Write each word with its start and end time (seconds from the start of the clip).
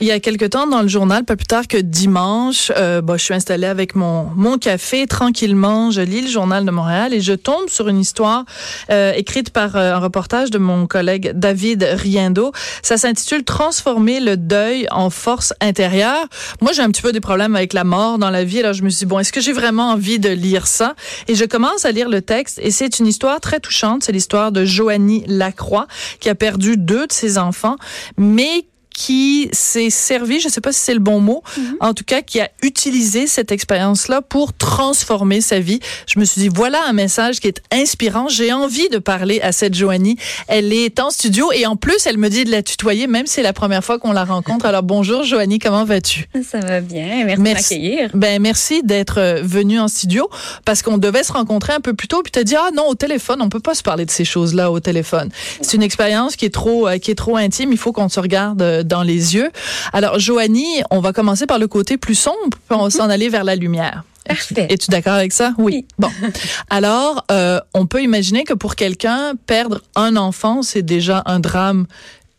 Il 0.00 0.06
y 0.06 0.12
a 0.12 0.20
quelque 0.20 0.44
temps, 0.44 0.68
dans 0.68 0.82
le 0.82 0.86
journal, 0.86 1.24
pas 1.24 1.34
plus 1.34 1.48
tard 1.48 1.66
que 1.66 1.76
dimanche, 1.76 2.70
euh, 2.76 3.00
bah, 3.00 3.16
je 3.16 3.24
suis 3.24 3.34
installée 3.34 3.66
avec 3.66 3.96
mon, 3.96 4.30
mon 4.36 4.56
café 4.56 5.08
tranquillement. 5.08 5.90
Je 5.90 6.02
lis 6.02 6.20
le 6.20 6.28
journal 6.28 6.64
de 6.64 6.70
Montréal 6.70 7.12
et 7.12 7.20
je 7.20 7.32
tombe 7.32 7.68
sur 7.68 7.88
une 7.88 7.98
histoire 7.98 8.44
euh, 8.90 9.12
écrite 9.14 9.50
par 9.50 9.74
euh, 9.74 9.94
un 9.94 9.98
reportage 9.98 10.52
de 10.52 10.58
mon 10.58 10.86
collègue 10.86 11.32
David 11.34 11.82
Riendo. 11.82 12.52
Ça 12.80 12.96
s'intitule 12.96 13.42
Transformer 13.42 14.20
le 14.20 14.36
deuil 14.36 14.86
en 14.92 15.10
force 15.10 15.52
intérieure. 15.60 16.28
Moi, 16.60 16.70
j'ai 16.72 16.82
un 16.82 16.92
petit 16.92 17.02
peu 17.02 17.10
des 17.10 17.20
problèmes 17.20 17.56
avec 17.56 17.72
la 17.72 17.82
mort 17.82 18.18
dans 18.18 18.30
la 18.30 18.44
vie. 18.44 18.60
Alors, 18.60 18.74
je 18.74 18.84
me 18.84 18.90
suis 18.90 19.00
dit, 19.00 19.06
bon, 19.06 19.18
est-ce 19.18 19.32
que 19.32 19.40
j'ai 19.40 19.52
vraiment 19.52 19.90
envie 19.90 20.20
de 20.20 20.30
lire 20.30 20.68
ça? 20.68 20.94
Et 21.26 21.34
je 21.34 21.44
commence 21.44 21.84
à 21.84 21.90
lire 21.90 22.08
le 22.08 22.22
texte 22.22 22.60
et 22.62 22.70
c'est 22.70 23.00
une 23.00 23.08
histoire 23.08 23.40
très 23.40 23.58
touchante. 23.58 24.04
C'est 24.04 24.12
l'histoire 24.12 24.52
de 24.52 24.64
Joanie 24.64 25.24
Lacroix 25.26 25.88
qui 26.20 26.28
a 26.28 26.36
perdu 26.36 26.76
deux 26.76 27.08
de 27.08 27.12
ses 27.12 27.36
enfants, 27.36 27.74
mais 28.16 28.64
qui 28.98 29.48
s'est 29.52 29.90
servi, 29.90 30.40
je 30.40 30.48
ne 30.48 30.52
sais 30.52 30.60
pas 30.60 30.72
si 30.72 30.80
c'est 30.80 30.92
le 30.94 30.98
bon 30.98 31.20
mot, 31.20 31.42
Mhm. 31.56 31.76
en 31.80 31.94
tout 31.94 32.02
cas 32.04 32.20
qui 32.20 32.40
a 32.40 32.50
utilisé 32.62 33.28
cette 33.28 33.52
expérience-là 33.52 34.22
pour 34.22 34.52
transformer 34.54 35.40
sa 35.40 35.60
vie. 35.60 35.78
Je 36.12 36.18
me 36.18 36.24
suis 36.24 36.40
dit, 36.40 36.48
voilà 36.52 36.80
un 36.88 36.92
message 36.92 37.38
qui 37.38 37.46
est 37.46 37.62
inspirant. 37.72 38.26
J'ai 38.28 38.52
envie 38.52 38.88
de 38.88 38.98
parler 38.98 39.40
à 39.40 39.52
cette 39.52 39.74
Joanie. 39.74 40.16
Elle 40.48 40.72
est 40.72 40.98
en 40.98 41.10
studio 41.10 41.52
et 41.52 41.64
en 41.64 41.76
plus, 41.76 42.06
elle 42.06 42.18
me 42.18 42.28
dit 42.28 42.44
de 42.44 42.50
la 42.50 42.62
tutoyer, 42.64 43.06
même 43.06 43.26
si 43.26 43.34
c'est 43.34 43.42
la 43.42 43.52
première 43.52 43.84
fois 43.84 44.00
qu'on 44.00 44.10
la 44.12 44.24
rencontre. 44.24 44.66
Alors 44.66 44.82
bonjour 44.82 45.22
Joanie, 45.22 45.60
comment 45.60 45.84
vas-tu? 45.84 46.26
Ça 46.50 46.58
va 46.58 46.80
bien. 46.80 47.24
Merci, 47.24 47.36
de 47.36 47.42
m'accueillir. 47.42 48.10
Ben 48.14 48.42
merci 48.42 48.82
d'être 48.82 49.18
euh, 49.20 49.42
venue 49.44 49.78
en 49.78 49.86
studio 49.86 50.28
parce 50.64 50.82
qu'on 50.82 50.98
devait 50.98 51.22
se 51.22 51.32
rencontrer 51.32 51.72
un 51.72 51.80
peu 51.80 51.94
plus 51.94 52.08
tôt 52.08 52.22
puis 52.24 52.32
t'as 52.32 52.42
dit 52.44 52.56
ah 52.56 52.70
non 52.74 52.88
au 52.88 52.94
téléphone 52.96 53.40
on 53.42 53.48
peut 53.48 53.60
pas 53.60 53.74
se 53.74 53.82
parler 53.84 54.04
de 54.06 54.10
ces 54.10 54.24
choses-là 54.24 54.72
au 54.72 54.80
téléphone. 54.80 55.28
C'est 55.60 55.76
une 55.76 55.82
expérience 55.84 56.34
qui 56.36 56.46
est 56.46 56.54
trop 56.54 56.88
euh, 56.88 56.98
qui 56.98 57.10
est 57.12 57.14
trop 57.14 57.36
intime, 57.36 57.70
il 57.70 57.78
faut 57.78 57.92
qu'on 57.92 58.08
se 58.08 58.18
regarde 58.18 58.60
euh, 58.62 58.82
dans 58.88 59.02
les 59.02 59.34
yeux. 59.34 59.50
Alors 59.92 60.18
Joanie, 60.18 60.82
on 60.90 61.00
va 61.00 61.12
commencer 61.12 61.46
par 61.46 61.58
le 61.58 61.68
côté 61.68 61.96
plus 61.96 62.14
sombre 62.14 62.58
puis 62.68 62.76
on 62.78 62.84
va 62.84 62.90
s'en 62.90 63.08
aller 63.08 63.28
vers 63.28 63.44
la 63.44 63.54
lumière. 63.54 64.02
Parfait. 64.26 64.66
Es-tu 64.68 64.90
d'accord 64.90 65.14
avec 65.14 65.32
ça? 65.32 65.54
Oui. 65.56 65.86
Bon. 65.98 66.10
Alors, 66.70 67.24
euh, 67.30 67.60
on 67.72 67.86
peut 67.86 68.02
imaginer 68.02 68.44
que 68.44 68.52
pour 68.52 68.74
quelqu'un, 68.76 69.32
perdre 69.46 69.80
un 69.96 70.16
enfant, 70.16 70.62
c'est 70.62 70.82
déjà 70.82 71.22
un 71.24 71.40
drame 71.40 71.86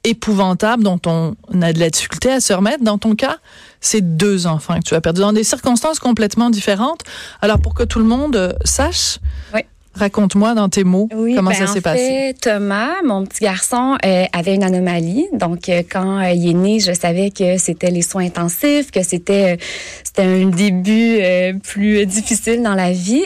épouvantable 0.03 0.83
dont 0.83 1.00
on 1.08 1.36
a 1.61 1.73
de 1.73 1.80
la 1.80 1.89
difficulté 1.89 2.31
à 2.31 2.39
se 2.39 2.53
remettre. 2.53 2.83
Dans 2.83 3.00
ton 3.00 3.16
cas, 3.16 3.38
c'est 3.81 4.02
deux 4.17 4.47
enfants 4.47 4.75
que 4.75 4.83
tu 4.83 4.95
as 4.95 5.02
perdus 5.02 5.22
dans 5.22 5.33
des 5.33 5.44
circonstances 5.44 6.00
complètement 6.00 6.50
différentes. 6.50 7.02
Alors, 7.42 7.59
pour 7.59 7.73
que 7.73 7.83
tout 7.83 8.00
le 8.00 8.05
monde 8.05 8.36
euh, 8.36 8.53
sache, 8.64 9.17
Oui. 9.53 9.61
Raconte-moi 10.00 10.55
dans 10.55 10.69
tes 10.69 10.83
mots 10.83 11.08
Oui, 11.14 11.36
comment 11.36 11.52
ben, 11.52 11.58
ça 11.58 11.67
s'est 11.67 11.80
en 11.80 11.81
passé. 11.81 12.36
Thomas, 12.42 13.02
mon 13.05 13.25
petit 13.25 13.44
garçon, 13.44 13.97
euh, 14.05 14.25
avait 14.33 14.55
une 14.55 14.64
anomalie. 14.64 15.28
Donc, 15.33 15.69
euh, 15.69 15.83
quand 15.89 16.19
euh, 16.19 16.31
il 16.31 16.50
est 16.50 16.53
né, 16.53 16.80
je 16.80 16.94
savais 16.94 17.30
que 17.30 17.58
c'était 17.58 17.92
les 17.92 18.02
soins 18.02 18.25
intensifs, 18.25 18.92
que 18.92 19.03
c'était 19.03 19.58
c'était 20.03 20.23
un 20.23 20.47
début 20.47 21.20
plus 21.64 22.05
difficile 22.05 22.64
dans 22.64 22.75
la 22.75 22.92
vie. 22.92 23.23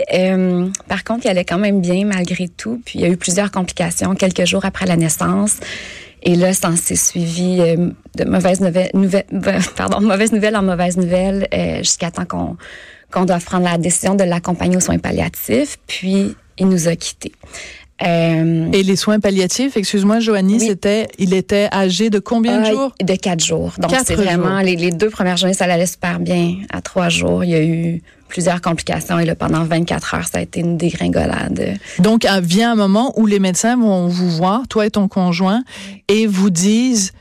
Par 0.88 1.04
contre, 1.04 1.26
il 1.26 1.30
allait 1.30 1.46
quand 1.46 1.58
même 1.58 1.82
bien 1.82 2.06
malgré 2.06 2.48
tout. 2.48 2.82
Puis, 2.86 3.00
il 3.00 3.02
y 3.02 3.06
a 3.06 3.10
eu 3.10 3.18
plusieurs 3.18 3.52
complications 3.52 4.16
quelques 4.16 4.46
jours 4.46 4.66
après 4.66 4.86
la 4.86 4.98
naissance. 4.98 5.58
Et 6.26 6.36
là, 6.36 6.54
ça 6.54 6.76
s'est 6.76 6.96
suivi 6.96 7.62
de 8.16 8.26
mauvaises 8.26 8.62
nouvelles, 8.62 8.92
nouvelles 8.94 9.26
pardon, 9.76 10.02
mauvaises 10.02 10.32
nouvelles 10.32 10.56
en 10.56 10.64
mauvaises 10.64 10.98
nouvelles 10.98 11.48
euh, 11.54 11.78
jusqu'à 11.78 12.12
temps 12.12 12.26
qu'on 12.26 12.58
qu'on 13.12 13.26
doit 13.26 13.38
prendre 13.38 13.66
la 13.66 13.78
décision 13.78 14.16
de 14.16 14.24
l'accompagner 14.24 14.76
aux 14.76 14.80
soins 14.80 14.98
palliatifs. 14.98 15.78
Puis, 15.86 16.36
il 16.58 16.68
nous 16.70 16.88
a 16.88 16.96
quittés. 16.96 17.32
Euh, 18.02 18.70
Et 18.74 18.84
les 18.84 18.96
soins 18.96 19.20
palliatifs, 19.20 19.78
excuse-moi, 19.78 20.20
Joanie, 20.20 20.58
Oui. 20.60 20.68
c'était, 20.68 21.08
il 21.20 21.34
était 21.34 21.70
âgé 21.72 22.10
de 22.10 22.20
combien 22.20 22.60
de 22.62 22.66
euh, 22.68 22.72
jours? 22.72 22.96
De 23.02 23.16
quatre 23.16 23.44
jours. 23.44 23.74
Donc, 23.78 23.92
c'est 24.06 24.16
vraiment, 24.16 24.60
les, 24.60 24.76
les 24.76 24.92
deux 24.92 25.10
premières 25.10 25.38
journées, 25.38 25.54
ça 25.54 25.66
allait 25.66 25.86
super 25.86 26.20
bien. 26.20 26.56
À 26.72 26.82
trois 26.82 27.10
jours, 27.10 27.44
il 27.44 27.52
y 27.52 27.56
a 27.56 27.64
eu 27.64 28.02
plusieurs 28.28 28.62
complications. 28.62 29.20
Et 29.20 29.26
là, 29.26 29.36
pendant 29.36 29.64
24 29.64 30.16
heures, 30.16 30.28
ça 30.28 30.40
a 30.40 30.42
été 30.42 30.60
une 30.60 30.76
dégringolade. 30.76 31.78
Donc, 32.00 32.26
vient 32.42 32.72
un 32.72 32.76
moment 32.76 33.14
où 33.18 33.26
les 33.28 33.40
médecins 33.40 33.78
vont 33.78 34.08
vous 34.08 34.30
voir, 34.32 34.68
toi 34.68 34.86
et 34.88 34.92
ton 34.92 35.08
conjoint, 35.08 35.64
et 36.10 36.26
vous 36.26 36.50
disent, 36.50 37.14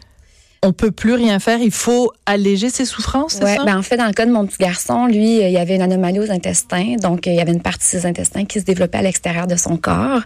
on 0.64 0.72
peut 0.72 0.92
plus 0.92 1.14
rien 1.14 1.38
faire, 1.40 1.58
il 1.58 1.72
faut 1.72 2.12
alléger 2.24 2.70
ses 2.70 2.84
souffrances, 2.84 3.34
c'est 3.34 3.44
Ouais, 3.44 3.56
ça? 3.56 3.64
ben 3.64 3.76
en 3.76 3.82
fait, 3.82 3.96
dans 3.96 4.06
le 4.06 4.12
cas 4.12 4.26
de 4.26 4.30
mon 4.30 4.46
petit 4.46 4.58
garçon, 4.58 5.06
lui, 5.06 5.42
euh, 5.42 5.48
il 5.48 5.52
y 5.52 5.58
avait 5.58 5.74
une 5.74 5.82
anomalie 5.82 6.20
aux 6.20 6.30
intestins. 6.30 6.94
Donc, 7.02 7.26
euh, 7.26 7.30
il 7.30 7.36
y 7.36 7.40
avait 7.40 7.52
une 7.52 7.62
partie 7.62 7.80
de 7.96 8.00
ses 8.00 8.06
intestins 8.06 8.44
qui 8.44 8.60
se 8.60 8.64
développait 8.64 8.98
à 8.98 9.02
l'extérieur 9.02 9.48
de 9.48 9.56
son 9.56 9.76
corps. 9.76 10.20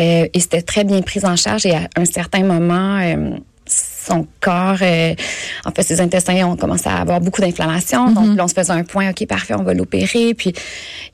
Euh, 0.00 0.26
et 0.32 0.40
c'était 0.40 0.62
très 0.62 0.84
bien 0.84 1.02
pris 1.02 1.24
en 1.26 1.36
charge. 1.36 1.66
Et 1.66 1.74
à 1.74 1.88
un 1.96 2.06
certain 2.06 2.42
moment, 2.42 2.98
euh, 3.02 3.36
son 3.66 4.26
corps, 4.40 4.78
euh, 4.80 5.14
en 5.66 5.70
fait, 5.72 5.82
ses 5.82 6.00
intestins 6.00 6.42
ont 6.46 6.56
commencé 6.56 6.88
à 6.88 6.96
avoir 6.96 7.20
beaucoup 7.20 7.42
d'inflammation. 7.42 8.10
Donc, 8.12 8.34
là, 8.36 8.44
on 8.44 8.48
se 8.48 8.54
faisait 8.54 8.72
un 8.72 8.84
point, 8.84 9.10
OK, 9.10 9.26
parfait, 9.26 9.54
on 9.54 9.62
va 9.62 9.74
l'opérer. 9.74 10.32
Puis, 10.34 10.54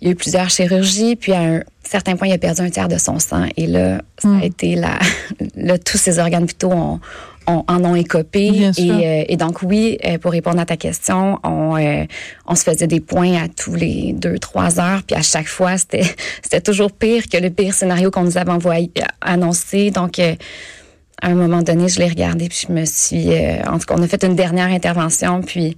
il 0.01 0.07
y 0.07 0.09
a 0.09 0.13
eu 0.13 0.15
plusieurs 0.15 0.51
chirurgies. 0.51 1.17
Puis, 1.17 1.33
à 1.33 1.41
un 1.41 1.61
certain 1.83 2.15
point, 2.17 2.29
il 2.29 2.33
a 2.33 2.39
perdu 2.39 2.63
un 2.63 2.71
tiers 2.71 2.89
de 2.89 2.97
son 2.99 3.19
sang. 3.19 3.45
Et 3.57 3.67
là, 3.67 4.01
ça 4.19 4.29
a 4.41 4.45
été 4.45 4.77
la... 4.77 4.99
là, 5.57 5.79
tous 5.79 5.99
ses 5.99 6.19
organes 6.21 6.47
vitaux 6.47 6.71
ont, 6.73 7.01
ont- 7.49 7.65
en 7.67 7.85
ont 7.85 7.97
écopé. 7.97 8.51
Bien 8.51 8.71
et, 8.71 8.73
sûr. 8.75 8.95
euh, 8.95 9.25
et 9.29 9.37
donc, 9.37 9.63
oui, 9.63 9.99
euh, 10.05 10.19
pour 10.19 10.31
répondre 10.33 10.61
à 10.61 10.67
ta 10.67 10.77
question, 10.77 11.39
on, 11.43 11.77
euh, 11.77 12.05
on 12.47 12.55
se 12.55 12.63
faisait 12.63 12.87
des 12.87 13.01
points 13.01 13.35
à 13.43 13.49
tous 13.49 13.75
les 13.75 14.13
deux, 14.13 14.39
trois 14.39 14.79
heures. 14.79 15.03
Puis 15.05 15.17
à 15.17 15.23
chaque 15.23 15.49
fois, 15.49 15.77
c'était 15.79 16.05
c'était 16.43 16.61
toujours 16.61 16.93
pire 16.93 17.25
que 17.29 17.39
le 17.39 17.51
pire 17.51 17.75
scénario 17.75 18.11
qu'on 18.11 18.23
nous 18.25 18.39
avait 18.39 18.53
envoyé, 18.53 18.93
annoncé. 19.21 19.91
Donc, 19.91 20.19
à 20.21 21.27
un 21.27 21.35
moment 21.35 21.63
donné, 21.63 21.89
je 21.89 21.99
l'ai 21.99 22.09
regardé, 22.09 22.49
puis 22.49 22.67
je 22.69 22.73
me 22.73 22.85
suis... 22.85 23.31
en 23.67 23.79
tout 23.79 23.87
cas, 23.87 23.95
on 23.99 24.03
a 24.03 24.07
fait 24.07 24.23
une 24.25 24.37
dernière 24.37 24.69
intervention, 24.69 25.41
puis... 25.43 25.77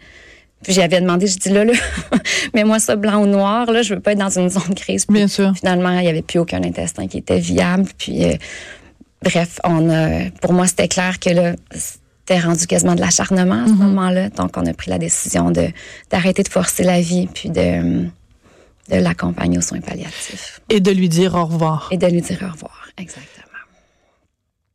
Puis 0.63 0.75
j'avais 0.75 1.01
demandé, 1.01 1.27
je 1.27 1.39
dis 1.39 1.49
là, 1.49 1.65
là, 1.65 1.73
mets-moi 2.55 2.79
ça 2.81 2.95
blanc 2.95 3.23
ou 3.23 3.27
noir, 3.27 3.73
là, 3.73 3.81
je 3.81 3.95
veux 3.95 4.01
pas 4.01 4.13
être 4.13 4.19
dans 4.19 4.39
une 4.39 4.51
zone 4.51 4.75
grise. 4.77 5.07
Puis 5.07 5.15
Bien 5.15 5.27
sûr. 5.27 5.55
Finalement, 5.57 5.99
il 5.99 6.05
y 6.05 6.09
avait 6.09 6.21
plus 6.21 6.39
aucun 6.39 6.63
intestin 6.63 7.07
qui 7.07 7.17
était 7.17 7.39
viable. 7.39 7.87
Puis, 7.97 8.27
bref, 9.23 9.59
on 9.65 9.91
a, 9.91 10.31
pour 10.41 10.53
moi, 10.53 10.67
c'était 10.67 10.89
clair 10.89 11.19
que 11.19 11.31
là, 11.31 11.55
c'était 11.73 12.41
rendu 12.41 12.67
quasiment 12.67 12.95
de 12.95 13.01
l'acharnement 13.01 13.65
à 13.65 13.67
ce 13.67 13.73
moment-là. 13.73 14.29
Donc, 14.31 14.57
on 14.57 14.67
a 14.67 14.73
pris 14.75 14.91
la 14.91 14.99
décision 14.99 15.51
de 15.51 15.69
d'arrêter 16.11 16.43
de 16.43 16.49
forcer 16.49 16.85
la 16.85 17.01
vie, 17.01 17.27
puis 17.33 17.49
de, 17.51 18.05
de 18.91 18.97
l'accompagner 18.97 19.59
aux 19.59 19.63
soins 19.63 19.81
palliatifs 19.81 20.61
Et 20.69 20.81
de 20.81 20.91
lui 20.91 21.09
dire 21.09 21.35
au 21.35 21.45
revoir. 21.45 21.89
et 21.91 21.97
de 21.97 22.07
lui 22.07 22.21
dire 22.23 22.39
au 22.49 22.53
revoir. 22.53 22.89
Exactement. 22.99 23.27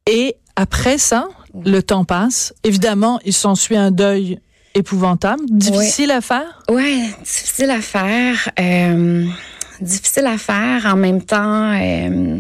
Et 0.08 0.36
après 0.56 0.98
ça, 0.98 1.28
le 1.66 1.82
temps 1.82 2.06
passe. 2.06 2.54
Évidemment, 2.64 3.20
il 3.26 3.34
s'ensuit 3.34 3.76
un 3.78 3.92
deuil 3.92 4.40
épouvantable, 4.74 5.42
difficile 5.50 6.12
à 6.12 6.22
faire? 6.22 6.64
Ouais, 6.70 7.10
difficile 7.24 7.70
à 7.72 7.82
faire. 7.82 8.50
euh, 8.60 9.26
difficile 9.82 10.26
à 10.28 10.38
faire. 10.38 10.86
En 10.86 10.96
même 10.98 11.22
temps, 11.24 11.74
euh, 11.74 12.40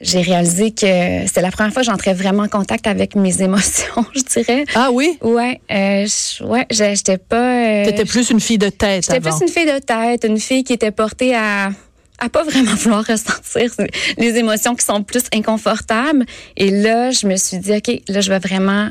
j'ai 0.00 0.20
réalisé 0.22 0.70
que 0.70 1.26
c'était 1.26 1.42
la 1.42 1.50
première 1.50 1.72
fois 1.72 1.82
que 1.82 1.86
j'entrais 1.86 2.14
vraiment 2.14 2.44
en 2.44 2.48
contact 2.48 2.86
avec 2.86 3.14
mes 3.16 3.42
émotions, 3.42 4.04
je 4.14 4.22
dirais. 4.22 4.64
Ah 4.74 4.90
oui? 4.92 5.18
Ouais, 5.22 5.60
euh, 5.70 6.06
je- 6.06 6.42
ouais, 6.44 6.66
j'étais 6.70 7.18
pas. 7.18 7.36
euh, 7.36 7.84
T'étais 7.84 8.04
plus 8.06 8.30
une 8.30 8.40
fille 8.40 8.58
de 8.58 8.70
tête 8.70 9.04
J'étais 9.06 9.20
plus 9.20 9.40
une 9.42 9.48
fille 9.48 9.66
de 9.66 9.78
tête, 9.78 10.24
une 10.24 10.38
fille 10.40 10.64
qui 10.64 10.72
était 10.72 10.90
portée 10.90 11.34
à 11.34 11.70
à 12.22 12.28
pas 12.28 12.44
vraiment 12.44 12.74
vouloir 12.76 13.04
ressentir 13.06 13.72
les 14.18 14.36
émotions 14.36 14.74
qui 14.74 14.84
sont 14.84 15.02
plus 15.02 15.22
inconfortables. 15.34 16.26
Et 16.56 16.70
là, 16.70 17.10
je 17.12 17.26
me 17.26 17.36
suis 17.36 17.56
dit, 17.56 17.72
OK, 17.72 17.90
là, 18.08 18.20
je 18.20 18.28
vais 18.30 18.38
vraiment 18.38 18.90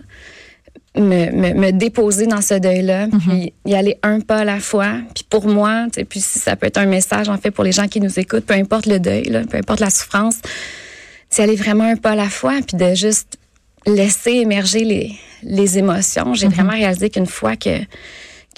me, 0.97 1.29
me, 1.31 1.53
me 1.53 1.71
déposer 1.71 2.25
dans 2.25 2.41
ce 2.41 2.55
deuil-là, 2.55 3.07
puis 3.27 3.53
y 3.65 3.75
aller 3.75 3.97
un 4.01 4.19
pas 4.21 4.37
à 4.37 4.43
la 4.45 4.59
fois. 4.59 4.93
Puis 5.13 5.23
pour 5.29 5.45
moi, 5.47 5.85
puis 6.09 6.19
si 6.21 6.39
ça 6.39 6.55
peut 6.55 6.65
être 6.67 6.79
un 6.79 6.87
message, 6.87 7.29
en 7.29 7.37
fait, 7.37 7.51
pour 7.51 7.63
les 7.63 7.71
gens 7.71 7.87
qui 7.87 8.01
nous 8.01 8.19
écoutent, 8.19 8.45
peu 8.45 8.55
importe 8.55 8.87
le 8.87 8.99
deuil, 8.99 9.25
là, 9.25 9.41
peu 9.49 9.57
importe 9.57 9.79
la 9.79 9.91
souffrance, 9.91 10.37
c'est 11.29 11.43
aller 11.43 11.55
vraiment 11.55 11.85
un 11.85 11.95
pas 11.95 12.11
à 12.11 12.15
la 12.15 12.29
fois, 12.29 12.53
puis 12.65 12.77
de 12.77 12.93
juste 12.95 13.37
laisser 13.85 14.31
émerger 14.31 14.83
les, 14.83 15.11
les 15.43 15.77
émotions. 15.77 16.33
J'ai 16.33 16.47
vraiment 16.47 16.71
réalisé 16.73 17.09
qu'une 17.09 17.25
fois 17.27 17.55
que 17.55 17.79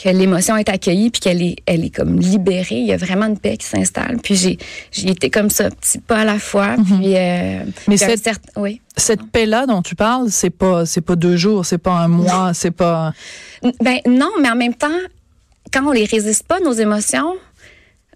que 0.01 0.09
l'émotion 0.09 0.57
est 0.57 0.69
accueillie 0.69 1.11
puis 1.11 1.19
qu'elle 1.19 1.41
est 1.43 1.57
elle 1.67 1.83
est 1.85 1.89
comme 1.93 2.17
libérée, 2.17 2.75
il 2.77 2.87
y 2.87 2.93
a 2.93 2.97
vraiment 2.97 3.25
une 3.27 3.37
paix 3.37 3.57
qui 3.57 3.67
s'installe. 3.67 4.17
Puis 4.23 4.35
j'ai 4.35 4.57
j'ai 4.91 5.09
été 5.11 5.29
comme 5.29 5.49
ça 5.49 5.69
petit 5.69 5.99
pas 5.99 6.19
à 6.21 6.25
la 6.25 6.39
fois, 6.39 6.75
puis 6.77 7.15
euh, 7.17 7.59
Mais 7.87 7.95
puis 7.95 7.97
cette- 7.97 8.23
certain- 8.23 8.49
oui. 8.61 8.81
Cette 8.97 9.23
paix-là 9.31 9.67
dont 9.67 9.81
tu 9.81 9.95
parles, 9.95 10.29
c'est 10.31 10.49
pas, 10.49 10.85
c'est 10.85 11.01
pas 11.01 11.15
deux 11.15 11.35
jours, 11.37 11.65
c'est 11.65 11.77
pas 11.77 11.91
un 11.93 12.07
mois, 12.07 12.53
c'est 12.53 12.71
pas. 12.71 13.13
Ben 13.81 13.99
non, 14.07 14.29
mais 14.41 14.49
en 14.49 14.55
même 14.55 14.73
temps, 14.73 14.87
quand 15.71 15.85
on 15.85 15.91
les 15.91 16.05
résiste 16.05 16.43
pas 16.47 16.59
nos 16.61 16.73
émotions, 16.73 17.35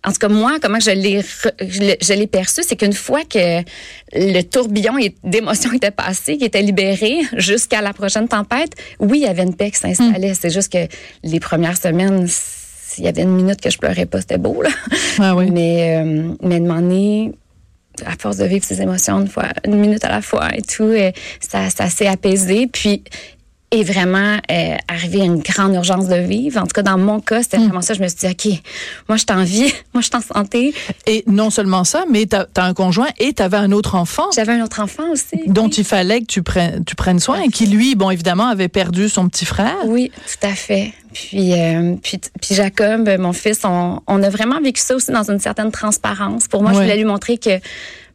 en 0.06 0.12
tout 0.12 0.20
cas 0.20 0.28
moi, 0.28 0.58
comment 0.62 0.80
je 0.80 0.92
l'ai 0.92 1.22
je 1.22 2.14
l'ai- 2.14 2.28
perçu, 2.28 2.62
c'est 2.64 2.76
qu'une 2.76 2.94
fois 2.94 3.22
que 3.24 3.62
le 4.14 4.42
tourbillon 4.44 4.94
d'émotions 5.24 5.72
était 5.74 5.92
passé, 5.92 6.38
qui 6.38 6.46
était 6.46 6.62
libéré 6.62 7.20
jusqu'à 7.38 7.82
la 7.82 7.94
prochaine 7.94 8.28
tempête, 8.28 8.74
oui, 9.00 9.20
il 9.20 9.24
y 9.24 9.28
avait 9.28 9.44
une 9.44 9.56
paix 9.56 9.72
qui 9.72 9.80
s'installait. 9.80 10.34
C'est 10.34 10.50
juste 10.50 10.72
que 10.72 10.88
les 11.24 11.40
premières 11.40 11.78
semaines 11.78 12.28
il 12.98 13.04
y 13.04 13.08
avait 13.08 13.24
une 13.24 13.36
minute 13.36 13.60
que 13.60 13.70
je 13.70 13.78
pleurais 13.78 14.06
pas, 14.06 14.22
c'était 14.22 14.38
beau 14.38 14.62
là. 14.62 14.70
Ah 15.20 15.36
oui. 15.36 15.50
Mais 15.52 15.98
euh, 16.02 16.30
mais 16.42 16.60
demander 16.62 17.32
à 18.06 18.12
force 18.20 18.38
de 18.38 18.46
vivre 18.46 18.64
ses 18.66 18.82
émotions 18.82 19.20
une 19.22 19.28
fois, 19.28 19.50
une 19.66 19.76
minute 19.76 20.04
à 20.06 20.10
la 20.10 20.22
fois 20.22 20.50
et 20.56 20.62
tout, 20.62 20.84
euh, 20.84 21.12
ça, 21.40 21.70
ça 21.70 21.90
s'est 21.90 22.08
apaisé. 22.08 22.68
Puis 22.68 23.04
est 23.72 23.84
vraiment 23.84 24.38
euh, 24.52 24.76
arrivé 24.88 25.22
à 25.22 25.26
une 25.26 25.40
grande 25.40 25.74
urgence 25.74 26.08
de 26.08 26.16
vivre. 26.16 26.62
En 26.62 26.64
tout 26.64 26.74
cas, 26.74 26.84
dans 26.84 26.98
mon 26.98 27.20
cas, 27.20 27.42
c'était 27.44 27.58
vraiment 27.58 27.82
ça. 27.82 27.94
Je 27.94 28.02
me 28.02 28.08
suis 28.08 28.18
dit, 28.18 28.28
OK, 28.28 28.62
moi, 29.10 29.18
je 29.18 29.24
suis 29.28 29.38
en 29.38 29.44
vie, 29.44 29.74
moi, 29.94 30.02
je 30.02 30.08
suis 30.08 30.16
en 30.16 30.22
santé. 30.22 30.74
Et 31.08 31.24
non 31.28 31.50
seulement 31.50 31.84
ça, 31.84 32.06
mais 32.10 32.26
tu 32.26 32.36
as, 32.36 32.48
un 32.58 32.74
conjoint 32.74 33.10
et 33.20 33.34
tu 33.34 33.42
avais 33.42 33.58
un 33.58 33.72
autre 33.72 33.96
enfant. 33.96 34.26
J'avais 34.36 34.54
un 34.54 34.64
autre 34.64 34.82
enfant 34.82 35.04
aussi. 35.12 35.42
Dont 35.48 35.66
oui. 35.66 35.76
il 35.78 35.84
fallait 35.84 36.22
que 36.22 36.28
tu 36.28 36.44
prennes, 36.44 36.84
tu 36.86 36.96
prennes 36.96 37.20
soin 37.20 37.42
et 37.42 37.50
qui, 37.50 37.66
lui, 37.66 37.96
bon, 37.96 38.10
évidemment, 38.12 38.48
avait 38.48 38.70
perdu 38.70 39.10
son 39.10 39.28
petit 39.28 39.46
frère. 39.46 39.76
Oui, 39.86 40.12
tout 40.16 40.48
à 40.48 40.54
fait. 40.54 40.94
Puis, 41.14 41.54
euh, 41.54 41.96
puis, 42.02 42.20
puis 42.42 42.56
Jacob, 42.56 43.10
mon 43.20 43.34
fils, 43.34 43.62
on, 43.64 44.02
on 44.08 44.24
a 44.24 44.30
vraiment 44.30 44.62
vécu 44.62 44.82
ça 44.82 44.96
aussi 44.96 45.12
dans 45.12 45.30
une 45.30 45.40
certaine 45.40 45.72
transparence. 45.72 46.48
Pour 46.48 46.62
moi, 46.62 46.74
je 46.74 46.80
voulais 46.80 46.98
lui 46.98 47.06
montrer 47.06 47.38
que 47.38 47.60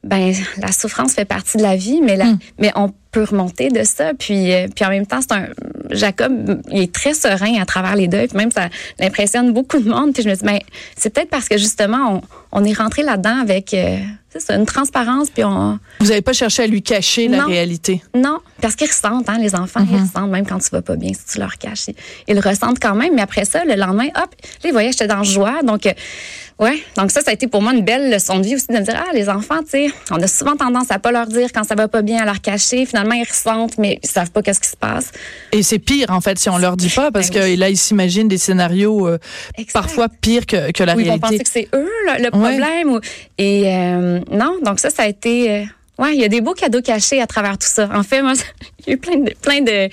ben 0.02 0.32
la 0.56 0.73
souffrance 0.73 1.12
fait 1.12 1.26
partie 1.26 1.58
de 1.58 1.62
la 1.62 1.76
vie, 1.76 2.00
mais 2.02 2.17
la, 2.17 2.31
Hmm. 2.31 2.38
mais 2.58 2.73
on 2.75 2.93
peut 3.10 3.24
remonter 3.24 3.68
de 3.68 3.82
ça. 3.84 4.12
Puis, 4.18 4.52
euh, 4.52 4.68
puis 4.74 4.84
en 4.84 4.90
même 4.90 5.06
temps, 5.06 5.20
c'est 5.20 5.32
un 5.32 5.48
Jacob, 5.90 6.60
il 6.70 6.82
est 6.82 6.92
très 6.92 7.14
serein 7.14 7.60
à 7.60 7.64
travers 7.64 7.96
les 7.96 8.08
deuils. 8.08 8.28
Puis 8.28 8.36
même 8.36 8.52
ça 8.52 8.68
l'impressionne 8.98 9.52
beaucoup 9.52 9.78
de 9.78 9.88
monde. 9.88 10.12
Puis 10.12 10.22
je 10.22 10.28
me 10.28 10.34
dis, 10.34 10.44
ben 10.44 10.58
c'est 10.96 11.12
peut-être 11.12 11.30
parce 11.30 11.48
que 11.48 11.58
justement 11.58 12.22
on, 12.52 12.60
on 12.60 12.64
est 12.64 12.72
rentré 12.72 13.02
là-dedans 13.02 13.40
avec 13.40 13.74
euh, 13.74 13.98
ça, 14.38 14.54
une 14.54 14.66
transparence. 14.66 15.30
Puis 15.30 15.42
on 15.44 15.78
Vous 16.00 16.06
n'avez 16.06 16.22
pas 16.22 16.32
cherché 16.32 16.62
à 16.62 16.66
lui 16.66 16.82
cacher 16.82 17.28
la 17.28 17.44
réalité? 17.44 18.02
non, 18.14 18.38
parce 18.60 18.76
qu'ils 18.76 18.88
ressentent, 18.88 19.28
hein, 19.28 19.38
les 19.40 19.54
enfants, 19.54 19.84
ils 19.90 20.00
ressentent, 20.00 20.30
même 20.30 20.46
quand 20.46 20.58
tu 20.58 20.70
vas 20.70 20.82
pas 20.82 20.96
bien, 20.96 21.12
si 21.12 21.32
tu 21.32 21.38
leur 21.38 21.58
caches, 21.58 21.88
ils, 21.88 21.94
ils 22.28 22.34
le 22.34 22.40
ressentent 22.40 22.78
quand 22.78 22.94
même. 22.94 23.14
Mais 23.14 23.22
après 23.22 23.44
ça, 23.44 23.64
le 23.64 23.74
lendemain, 23.74 24.08
hop, 24.16 24.34
ils 24.64 24.72
voyaient, 24.72 24.92
j'étais 24.92 25.06
dans 25.08 25.18
la 25.18 25.22
joie. 25.24 25.62
Donc, 25.62 25.86
euh, 25.86 25.92
ouais, 26.58 26.82
donc 26.96 27.10
ça, 27.10 27.22
ça 27.22 27.30
a 27.30 27.34
été 27.34 27.48
pour 27.48 27.62
moi 27.62 27.72
une 27.72 27.84
belle 27.84 28.12
leçon 28.12 28.38
de 28.38 28.44
vie 28.44 28.54
aussi 28.54 28.66
de 28.68 28.74
me 28.74 28.82
dire, 28.82 28.94
ah, 28.96 29.12
les 29.12 29.28
enfants, 29.28 29.60
tu 29.62 29.70
sais, 29.70 29.90
on 30.10 30.20
a 30.20 30.26
souvent 30.26 30.56
tendance 30.56 30.90
à 30.90 30.98
pas 30.98 31.10
leur 31.10 31.26
dire 31.26 31.48
quand 31.52 31.64
ça 31.64 31.74
va 31.74 31.88
pas 31.88 32.02
bien, 32.02 32.22
à 32.22 32.24
leur 32.24 32.40
cacher. 32.40 32.86
Finalement, 32.86 33.00
ils 33.14 33.29
ressentent, 33.29 33.79
mais 33.79 33.99
ils 34.02 34.08
savent 34.08 34.31
pas 34.31 34.43
qu'est-ce 34.43 34.61
qui 34.61 34.69
se 34.69 34.76
passe. 34.76 35.11
Et 35.52 35.62
c'est 35.62 35.79
pire, 35.79 36.06
en 36.11 36.20
fait, 36.20 36.38
si 36.38 36.49
on 36.49 36.58
leur 36.58 36.76
dit 36.76 36.88
pas, 36.91 37.11
parce 37.11 37.31
Ben 37.31 37.43
oui. 37.44 37.55
que 37.55 37.61
là, 37.61 37.69
ils 37.70 37.76
s'imaginent 37.76 38.29
des 38.29 38.38
scénarios 38.38 39.06
euh, 39.08 39.19
parfois 39.73 40.08
pires 40.08 40.47
que, 40.47 40.70
que 40.73 40.82
la 40.85 40.94
Ou 40.97 41.00
ils 41.00 41.08
vont 41.08 41.19
penser 41.19 41.37
réalité. 41.38 41.44
que 41.44 41.50
c'est 41.50 41.69
eux 41.76 41.88
le, 42.06 42.25
le 42.25 42.31
problème. 42.31 42.91
ou- 42.91 43.00
et 43.38 43.64
euh, 43.75 44.20
non, 44.31 44.58
donc 44.64 44.79
ça, 44.81 44.91
ça 44.91 45.02
a 45.05 45.06
été. 45.08 45.50
euh, 45.50 45.64
ouais, 45.99 46.14
il 46.14 46.20
y 46.20 46.25
a 46.25 46.29
des 46.29 46.41
beaux 46.41 46.55
cadeaux 46.55 46.82
cachés 46.82 47.20
à 47.20 47.26
travers 47.26 47.58
tout 47.58 47.69
ça. 47.69 47.88
En 47.94 48.02
fait, 48.02 48.23
moi, 48.23 48.32
il 48.81 48.87
y 48.88 48.91
a 48.91 48.94
eu 48.94 48.99
plein 48.99 49.17
de, 49.19 49.32
plein 49.41 49.61
de. 49.62 49.88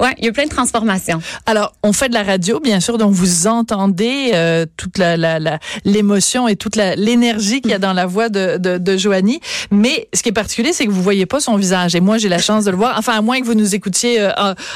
Ouais, 0.00 0.14
il 0.18 0.24
y 0.24 0.28
a 0.28 0.32
plein 0.32 0.44
de 0.44 0.48
transformations. 0.50 1.20
Alors, 1.46 1.74
on 1.82 1.92
fait 1.92 2.08
de 2.08 2.14
la 2.14 2.22
radio, 2.22 2.58
bien 2.60 2.80
sûr, 2.80 2.98
donc 2.98 3.12
vous 3.12 3.46
entendez 3.46 4.30
euh, 4.34 4.66
toute 4.76 4.98
la 4.98 5.16
la- 5.16 5.38
la- 5.38 5.58
l'émotion 5.84 6.48
et 6.48 6.56
toute 6.56 6.76
la- 6.76 6.96
l'énergie 6.96 7.60
qu'il 7.60 7.70
y 7.70 7.74
a 7.74 7.78
dans 7.78 7.92
la 7.92 8.06
voix 8.06 8.28
de, 8.28 8.56
de, 8.58 8.78
de 8.78 8.96
Joanie. 8.96 9.40
Mais 9.70 10.08
ce 10.14 10.22
qui 10.22 10.30
est 10.30 10.32
particulier, 10.32 10.72
c'est 10.72 10.86
que 10.86 10.90
vous 10.90 11.02
voyez 11.02 11.26
pas 11.26 11.40
son 11.40 11.56
visage. 11.56 11.94
Et 11.94 12.00
moi, 12.00 12.18
j'ai 12.18 12.28
la 12.28 12.38
chance 12.38 12.64
de 12.64 12.70
le 12.70 12.76
voir. 12.76 12.96
Enfin, 12.98 13.12
à 13.16 13.20
moins 13.20 13.40
que 13.40 13.46
vous 13.46 13.54
nous 13.54 13.74
écoutiez 13.74 14.20
euh, 14.20 14.30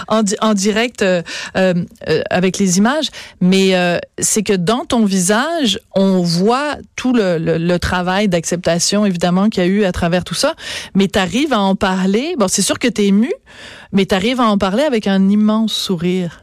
en, 0.09 0.21
en 0.41 0.55
direct 0.55 1.03
euh, 1.03 1.23
euh, 1.57 1.75
euh, 2.09 2.23
avec 2.31 2.59
les 2.59 2.79
images. 2.79 3.07
Mais 3.41 3.75
euh, 3.75 3.99
c'est 4.19 4.43
que 4.43 4.53
dans 4.53 4.85
ton 4.85 5.05
visage, 5.05 5.79
on 5.95 6.21
voit 6.23 6.77
tout 6.95 7.13
le, 7.13 7.39
le, 7.39 7.59
le 7.59 7.79
travail 7.79 8.29
d'acceptation, 8.29 9.05
évidemment, 9.07 9.49
qu'il 9.49 9.63
y 9.63 9.67
a 9.67 9.69
eu 9.69 9.85
à 9.85 9.93
travers 9.93 10.25
tout 10.25 10.35
ça. 10.35 10.55
Mais 10.95 11.09
tu 11.09 11.19
arrives 11.19 11.53
à 11.53 11.61
en 11.61 11.75
parler. 11.75 12.35
Bon, 12.39 12.47
c'est 12.49 12.63
sûr 12.63 12.79
que 12.79 12.89
tu 12.89 13.03
es 13.03 13.07
ému, 13.07 13.33
mais 13.97 14.07
tu 14.07 14.15
arrives 14.15 14.41
à 14.41 14.45
en 14.45 14.59
parler 14.59 14.85
avec 14.85 15.07
un 15.09 15.29
immense 15.29 15.73
sourire. 15.73 16.41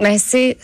Ben 0.00 0.18
c'est, 0.18 0.56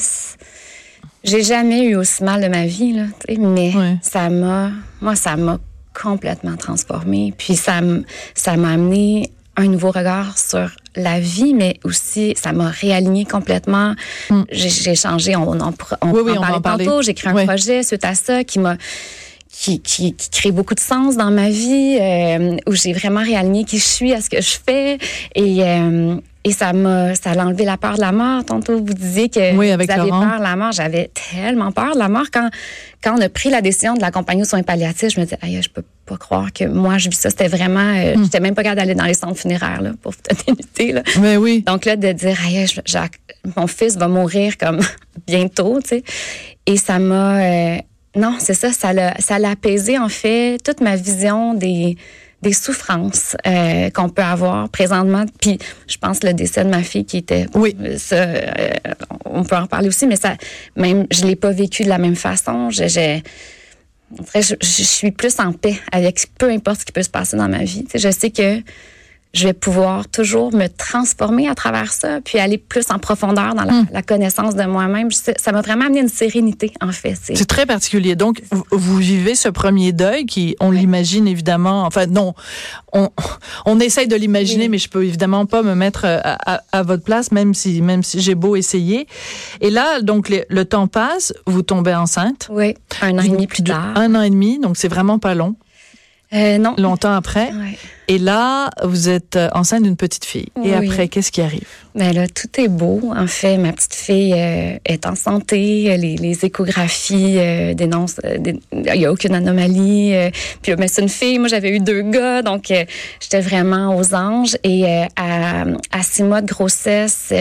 j'ai 1.23 1.43
jamais 1.43 1.85
eu 1.85 1.95
aussi 1.97 2.25
mal 2.25 2.43
de 2.43 2.49
ma 2.49 2.67
vie 2.67 2.95
là, 2.95 3.05
mais 3.39 3.73
Ouais. 3.77 3.97
ça 4.03 4.29
m'a, 4.31 4.73
moi 5.01 5.15
ça 5.15 5.37
m'a 5.37 5.59
complètement 6.01 6.57
transformée. 6.57 7.35
Puis 7.37 7.55
ça, 7.57 7.81
m'a 7.81 8.71
amené 8.71 9.31
un 9.57 9.67
nouveau 9.67 9.91
regard 9.91 10.39
sur 10.39 10.71
la 10.97 11.19
vie, 11.21 11.53
mais 11.55 11.79
aussi 11.85 12.35
ça 12.37 12.53
m'a 12.53 12.69
réaligné 12.69 13.25
complètement. 13.25 13.95
J'ai, 14.51 14.69
j'ai 14.69 14.95
changé, 14.95 15.35
on, 15.37 15.51
on, 15.51 15.75
on. 16.03 16.11
Oui, 16.13 16.21
oui, 16.25 16.39
en 16.39 16.61
parlait 16.61 16.85
tantôt. 16.87 17.03
J'ai 17.03 17.15
créé 17.15 17.33
un 17.33 17.47
projet 17.47 17.83
suite 17.83 18.05
à 18.05 18.15
ça 18.15 18.45
qui 18.45 18.59
m'a 18.61 18.77
qui, 19.61 19.81
qui, 19.81 20.15
qui 20.15 20.31
crée 20.31 20.53
beaucoup 20.53 20.75
de 20.75 20.81
sens 20.81 21.17
dans 21.17 21.31
ma 21.33 21.49
vie, 21.51 21.99
euh, 22.01 22.57
où 22.69 22.73
j'ai 22.75 22.93
vraiment 22.93 23.23
réaligné 23.23 23.65
qui 23.65 23.79
je 23.79 23.85
suis 23.85 24.13
à 24.13 24.21
ce 24.21 24.31
que 24.31 24.41
je 24.41 24.57
fais. 24.65 24.99
Et, 25.35 25.65
euh, 25.65 26.15
et 26.45 26.53
ça 26.53 26.73
m'a 26.73 27.15
ça 27.17 27.33
a 27.33 27.45
enlevé 27.45 27.65
la 27.65 27.77
peur 27.77 27.97
de 27.97 28.01
la 28.01 28.13
mort. 28.13 28.45
Tantôt, 28.45 28.77
vous 28.79 28.95
disiez 28.95 29.29
que 29.29 29.57
Oui, 29.57 29.71
avec 29.73 29.91
vous 29.91 29.99
avez 30.01 30.11
Laurent. 30.11 30.27
peur 30.29 30.39
de 30.39 30.45
la 30.45 30.55
mort. 30.57 30.71
J'avais 30.73 31.11
tellement 31.33 31.73
peur 31.73 31.95
de 31.95 31.99
la 31.99 32.09
mort. 32.09 32.27
Quand, 32.33 32.49
quand 33.03 33.17
on 33.19 33.21
a 33.21 33.29
pris 33.29 33.51
la 33.51 33.61
décision 33.61 33.95
de 33.95 34.01
l'accompagner 34.01 34.43
aux 34.43 34.47
soins 34.47 34.63
palliatifs, 34.63 35.13
je 35.15 35.19
me 35.21 35.25
disais, 35.25 35.39
aïe, 35.43 35.61
je 35.61 35.69
peux 35.69 35.83
pas 36.07 36.17
croire 36.17 36.53
que 36.53 36.65
moi, 36.65 36.97
je 36.99 37.11
vis 37.11 37.17
ça. 37.19 37.29
C'était 37.31 37.49
vraiment... 37.49 37.81
euh, 37.97 38.15
Hmm. 38.15 38.23
J'étais 38.25 38.41
même 38.41 38.55
pas 38.55 38.63
capable 38.63 38.81
d'aller 38.81 38.95
dans 38.95 39.05
les 39.07 39.15
centres 39.15 39.39
funéraires, 39.41 39.83
là, 39.83 39.91
pour 40.01 40.13
vous 40.13 40.19
donner 40.31 40.59
une 40.61 40.85
idée. 40.87 40.93
Là. 40.93 41.03
Mais 41.21 41.37
oui. 41.37 41.65
Donc 41.67 41.85
là, 41.85 41.97
de 41.97 42.13
dire, 42.13 42.37
aïe, 42.47 42.65
mon 43.57 43.67
fils 43.67 43.97
va 43.97 44.07
mourir 44.07 44.57
comme 44.57 44.79
bientôt, 45.27 45.81
tu 45.83 45.89
sais. 45.89 46.05
Et 46.67 46.77
ça 46.77 46.99
m'a, 47.01 47.41
euh, 47.41 47.77
non, 48.17 48.37
c'est 48.41 48.55
ça, 48.55 48.73
ça 48.73 48.93
l'a, 48.93 49.15
ça 49.21 49.39
l'a 49.39 49.51
apaisé 49.51 49.99
en 49.99 50.09
fait 50.09 50.59
toute 50.65 50.81
ma 50.81 50.97
vision 50.97 51.55
des 51.55 51.97
des 52.41 52.53
souffrances 52.53 53.37
euh, 53.49 53.91
qu'on 53.91 54.09
peut 54.09 54.23
avoir 54.23 54.69
présentement. 54.69 55.25
Puis 55.41 55.59
je 55.89 55.97
pense 55.99 56.23
le 56.23 56.33
décès 56.35 56.63
de 56.65 56.71
ma 56.71 56.85
fille 56.85 57.05
qui 57.05 57.17
était, 57.17 57.47
Oui. 57.55 57.75
ça, 57.97 58.15
euh, 58.15 58.71
on 59.25 59.43
peut 59.43 59.57
en 59.57 59.67
parler 59.67 59.89
aussi, 59.89 60.07
mais 60.07 60.15
ça, 60.15 60.37
même, 60.77 61.07
je 61.11 61.25
l'ai 61.27 61.35
pas 61.35 61.51
vécu 61.51 61.83
de 61.83 61.89
la 61.89 61.99
même 61.99 62.15
façon. 62.15 62.71
Je, 62.71 62.87
je, 62.87 63.19
en 64.17 64.23
vrai, 64.23 64.43
je, 64.43 64.55
je 64.61 64.83
suis 64.85 65.11
plus 65.11 65.41
en 65.41 65.53
paix 65.53 65.81
avec 65.91 66.27
peu 66.39 66.49
importe 66.49 66.81
ce 66.83 66.85
qui 66.87 66.93
peut 66.93 67.03
se 67.03 67.11
passer 67.11 67.37
dans 67.37 67.49
ma 67.49 67.65
vie. 67.65 67.85
Je 67.93 68.09
sais 68.09 68.31
que 68.31 68.63
je 69.35 69.47
vais 69.47 69.53
pouvoir 69.53 70.09
toujours 70.09 70.55
me 70.55 70.67
transformer 70.69 71.49
à 71.49 71.55
travers 71.55 71.93
ça, 71.93 72.21
puis 72.25 72.39
aller 72.39 72.57
plus 72.59 72.91
en 72.91 72.99
profondeur 72.99 73.55
dans 73.55 73.65
la, 73.65 73.73
Hmm. 73.73 73.87
la 73.93 74.03
connaissance 74.03 74.55
de 74.57 74.65
moi-même. 74.65 75.11
Ça 75.11 75.53
m'a 75.53 75.61
vraiment 75.61 75.85
amené 75.85 76.01
une 76.01 76.09
sérénité, 76.09 76.73
en 76.81 76.93
fait. 76.93 77.15
C'est- 77.23 77.45
très 77.45 77.67
particulier. 77.67 78.17
Donc, 78.17 78.43
vous- 78.51 78.65
vous 78.71 78.97
vivez 78.97 79.35
ce 79.35 79.49
premier 79.51 79.93
deuil 79.93 80.25
qui, 80.27 80.57
on 80.61 80.71
l'imagine 80.71 81.29
évidemment, 81.29 81.85
enfin 81.85 82.07
non, 82.07 82.35
on, 82.93 83.11
on 83.67 83.79
essaye 83.81 84.09
de 84.09 84.17
l'imaginer, 84.17 84.65
Oui. 84.65 84.69
mais 84.71 84.79
je 84.79 84.89
peux 84.89 85.05
évidemment 85.05 85.45
pas 85.47 85.63
me 85.63 85.75
mettre 85.75 86.05
euh, 86.07 86.21
à, 86.25 86.55
à- 86.57 86.63
à 86.73 86.83
votre 86.83 87.05
place, 87.05 87.31
même 87.31 87.53
si, 87.55 87.83
même 87.83 88.03
si 88.03 88.21
j'ai 88.21 88.35
beau 88.35 88.57
essayer. 88.57 89.07
Et 89.61 89.71
là, 89.71 90.01
donc, 90.01 90.29
le, 90.31 90.45
le 90.49 90.65
temps 90.65 90.87
passe, 90.89 91.33
vous 91.47 91.63
tombez 91.63 91.95
enceinte. 91.95 92.49
Oui, 92.51 92.75
un 93.03 93.19
an 93.19 93.23
et 93.23 93.29
demi 93.29 93.47
plus 93.47 93.63
tard. 93.63 93.93
Un 93.95 94.15
an 94.15 94.23
et 94.23 94.31
demi, 94.31 94.59
donc 94.59 94.77
c'est 94.79 94.89
vraiment 94.89 95.19
pas 95.19 95.35
long, 95.35 95.55
Euh, 96.35 96.59
non. 96.59 96.75
longtemps 96.77 97.15
après. 97.15 97.47
Ouais. 97.53 97.79
Et 98.07 98.19
là, 98.19 98.69
vous 98.85 99.09
êtes 99.09 99.37
euh, 99.37 99.49
enceinte 99.55 99.83
d'une 99.83 99.97
petite 99.97 100.27
fille. 100.27 100.49
Et 100.63 100.75
après, 100.75 101.09
qu'est-ce 101.09 101.33
qui 101.33 101.41
arrive? 101.41 101.67
Mais 101.95 102.13
là, 102.13 102.27
tout 102.29 102.49
est 102.61 102.69
beau. 102.69 103.13
En 103.17 103.27
fait, 103.27 103.57
ma 103.57 103.73
petite 103.73 103.95
fille 103.95 104.35
euh, 104.35 104.77
est 104.85 105.07
en 105.07 105.15
santé. 105.15 105.97
Les, 105.97 106.17
les 106.17 106.45
échographies 106.45 107.37
euh, 107.39 107.73
dénoncent, 107.75 108.21
dé- 108.39 108.61
il 108.73 108.93
n'y 108.99 109.07
a 109.07 109.13
aucune 109.13 109.35
anomalie. 109.35 110.15
puis, 110.61 110.73
mais 110.79 110.89
c'est 110.89 111.01
une 111.03 111.09
fille. 111.09 111.39
Moi, 111.39 111.49
j'avais 111.49 111.71
eu 111.71 111.81
deux 111.81 112.03
gars, 112.03 112.43
donc 112.43 112.73
j'étais 113.21 113.41
vraiment 113.41 113.97
aux 113.97 114.15
anges. 114.15 114.57
Et 114.65 114.85
à, 115.17 115.65
à 115.93 116.03
six 116.03 116.23
mois 116.25 116.43
de 116.43 116.47
grossesse, 116.47 117.33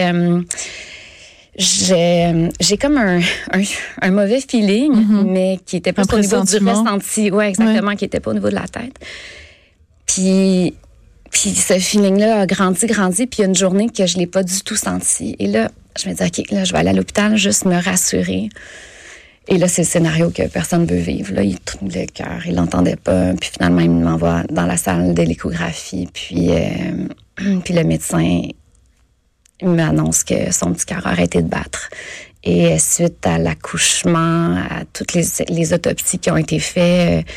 j'ai 1.58 2.50
j'ai 2.60 2.76
comme 2.78 2.96
un, 2.96 3.18
un, 3.52 3.62
un 4.00 4.10
mauvais 4.10 4.40
feeling, 4.40 5.24
mais 5.26 5.58
qui 5.66 5.76
était 5.76 5.92
Un 5.98 6.02
au 6.04 6.18
niveau 6.18 6.42
du 6.42 6.56
ressenti. 6.56 7.30
Ouais, 7.30 7.48
exactement, 7.48 7.96
qui 7.96 8.04
était 8.04 8.20
pas 8.20 8.30
au 8.30 8.34
niveau 8.34 8.48
de 8.48 8.54
la 8.54 8.68
tête. 8.68 8.98
Puis, 10.06 10.74
puis 11.30 11.50
ce 11.50 11.78
feeling-là 11.78 12.40
a 12.40 12.46
grandi, 12.46 12.86
grandi. 12.86 13.26
Puis 13.26 13.38
il 13.38 13.42
y 13.42 13.44
a 13.44 13.48
une 13.48 13.54
journée 13.54 13.88
que 13.88 14.06
je 14.06 14.16
l'ai 14.18 14.26
pas 14.26 14.42
du 14.42 14.60
tout 14.62 14.76
senti. 14.76 15.36
Et 15.38 15.46
là, 15.46 15.70
je 15.98 16.08
me 16.08 16.14
dis, 16.14 16.22
OK, 16.22 16.50
là, 16.50 16.64
je 16.64 16.72
vais 16.72 16.78
aller 16.78 16.90
à 16.90 16.94
l'hôpital, 16.94 17.36
juste 17.36 17.64
me 17.64 17.80
rassurer. 17.80 18.48
Et 19.48 19.56
là, 19.56 19.66
c'est 19.66 19.82
le 19.82 19.88
scénario 19.88 20.30
que 20.30 20.46
personne 20.46 20.82
ne 20.82 20.86
veut 20.86 21.00
vivre. 21.00 21.34
Là, 21.34 21.42
il 21.42 21.56
le 21.82 22.06
cœur, 22.06 22.42
il 22.46 22.54
l'entendait 22.54 22.96
pas. 22.96 23.32
Puis 23.34 23.50
finalement, 23.52 23.80
il 23.80 23.90
m'envoie 23.90 24.42
dans 24.50 24.66
la 24.66 24.76
salle 24.76 25.14
de 25.14 25.22
l'échographie. 25.22 26.08
Puis, 26.12 26.50
euh, 26.50 27.08
puis 27.64 27.74
le 27.74 27.84
médecin 27.84 28.42
il 29.60 29.68
m'annonce 29.70 30.24
que 30.24 30.52
son 30.52 30.72
petit 30.72 30.86
cœur 30.86 31.06
a 31.06 31.10
arrêté 31.10 31.42
de 31.42 31.48
battre. 31.48 31.88
Et 32.44 32.78
suite 32.78 33.26
à 33.26 33.38
l'accouchement, 33.38 34.56
à 34.56 34.84
toutes 34.92 35.12
les, 35.14 35.24
les 35.48 35.72
autopsies 35.72 36.18
qui 36.18 36.30
ont 36.30 36.36
été 36.36 36.58
faites, 36.60 37.24
euh, 37.26 37.30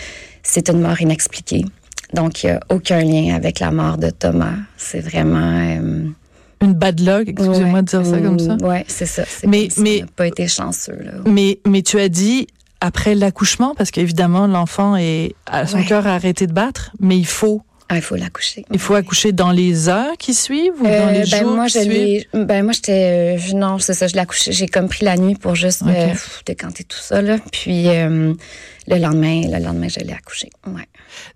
c'est 0.44 0.70
une 0.70 0.82
mort 0.82 1.02
inexpliquée. 1.02 1.66
Donc, 2.14 2.44
il 2.44 2.48
n'y 2.48 2.52
a 2.54 2.60
aucun 2.70 3.02
lien 3.02 3.36
avec 3.36 3.60
la 3.60 3.72
mort 3.72 3.98
de 3.98 4.10
Thomas. 4.10 4.54
C'est 4.78 5.00
vraiment... 5.00 5.60
euh, 5.80 6.06
Une 6.62 6.74
bad 6.74 7.00
luck, 7.00 7.28
excusez-moi 7.30 7.74
ouais, 7.80 7.82
de 7.82 7.88
dire 7.88 8.06
ça 8.06 8.18
comme 8.20 8.40
ça. 8.40 8.58
Oui, 8.62 8.78
c'est 8.88 9.06
ça. 9.06 9.24
Mais- 9.48 9.70
comme 9.70 9.84
mais- 9.84 10.00
n'a 10.02 10.08
pas 10.16 10.28
été 10.28 10.48
chanceux. 10.48 10.98
Là. 11.02 11.12
Mais, 11.26 11.60
mais 11.68 11.82
tu 11.82 12.00
as 12.00 12.10
dit 12.10 12.48
après 12.80 13.16
l'accouchement, 13.16 13.74
parce 13.76 13.92
qu'évidemment, 13.92 14.46
l'enfant 14.48 14.96
est, 14.96 15.34
son 15.68 15.78
Ouais. 15.78 15.86
cœur 15.86 16.06
a 16.08 16.14
arrêté 16.16 16.48
de 16.48 16.54
battre, 16.54 16.92
mais 17.00 17.18
il 17.18 17.26
faut 17.28 17.62
Ah, 17.94 17.98
il 17.98 18.02
faut 18.02 18.16
l'accoucher. 18.16 18.64
Il 18.72 18.80
faut 18.80 18.96
accoucher 18.96 19.34
dans 19.34 19.52
les 19.52 19.90
heures 19.90 20.14
qui 20.18 20.34
suivent 20.34 20.80
ou 20.80 20.84
dans 20.84 20.90
Euh, 20.90 21.12
les 21.12 21.30
ben 21.30 21.42
jours 21.44 21.56
moi 21.56 21.66
qui 21.68 21.80
je 21.80 21.84
suivent? 21.84 22.26
ben 22.34 22.64
moi 22.64 22.72
j'étais 22.72 23.38
euh, 23.38 23.54
non 23.58 23.80
c'est 23.80 23.94
ça 23.94 24.08
je 24.08 24.14
l'ai 24.14 24.20
accouché 24.22 24.54
j'ai 24.54 24.68
comme 24.68 24.88
pris 24.88 25.04
la 25.04 25.18
nuit 25.18 25.36
pour 25.36 25.56
juste 25.56 25.82
euh, 25.86 26.08
pff, 26.12 26.42
décanter 26.46 26.86
tout 26.86 26.98
ça 27.00 27.22
là 27.22 27.38
puis 27.52 27.84
le 27.84 28.36
lendemain 28.98 29.42
le 29.46 29.64
lendemain 29.64 29.90
je 29.90 30.00
l'ai 30.00 30.14
accouché 30.14 30.50
ouais 30.68 30.88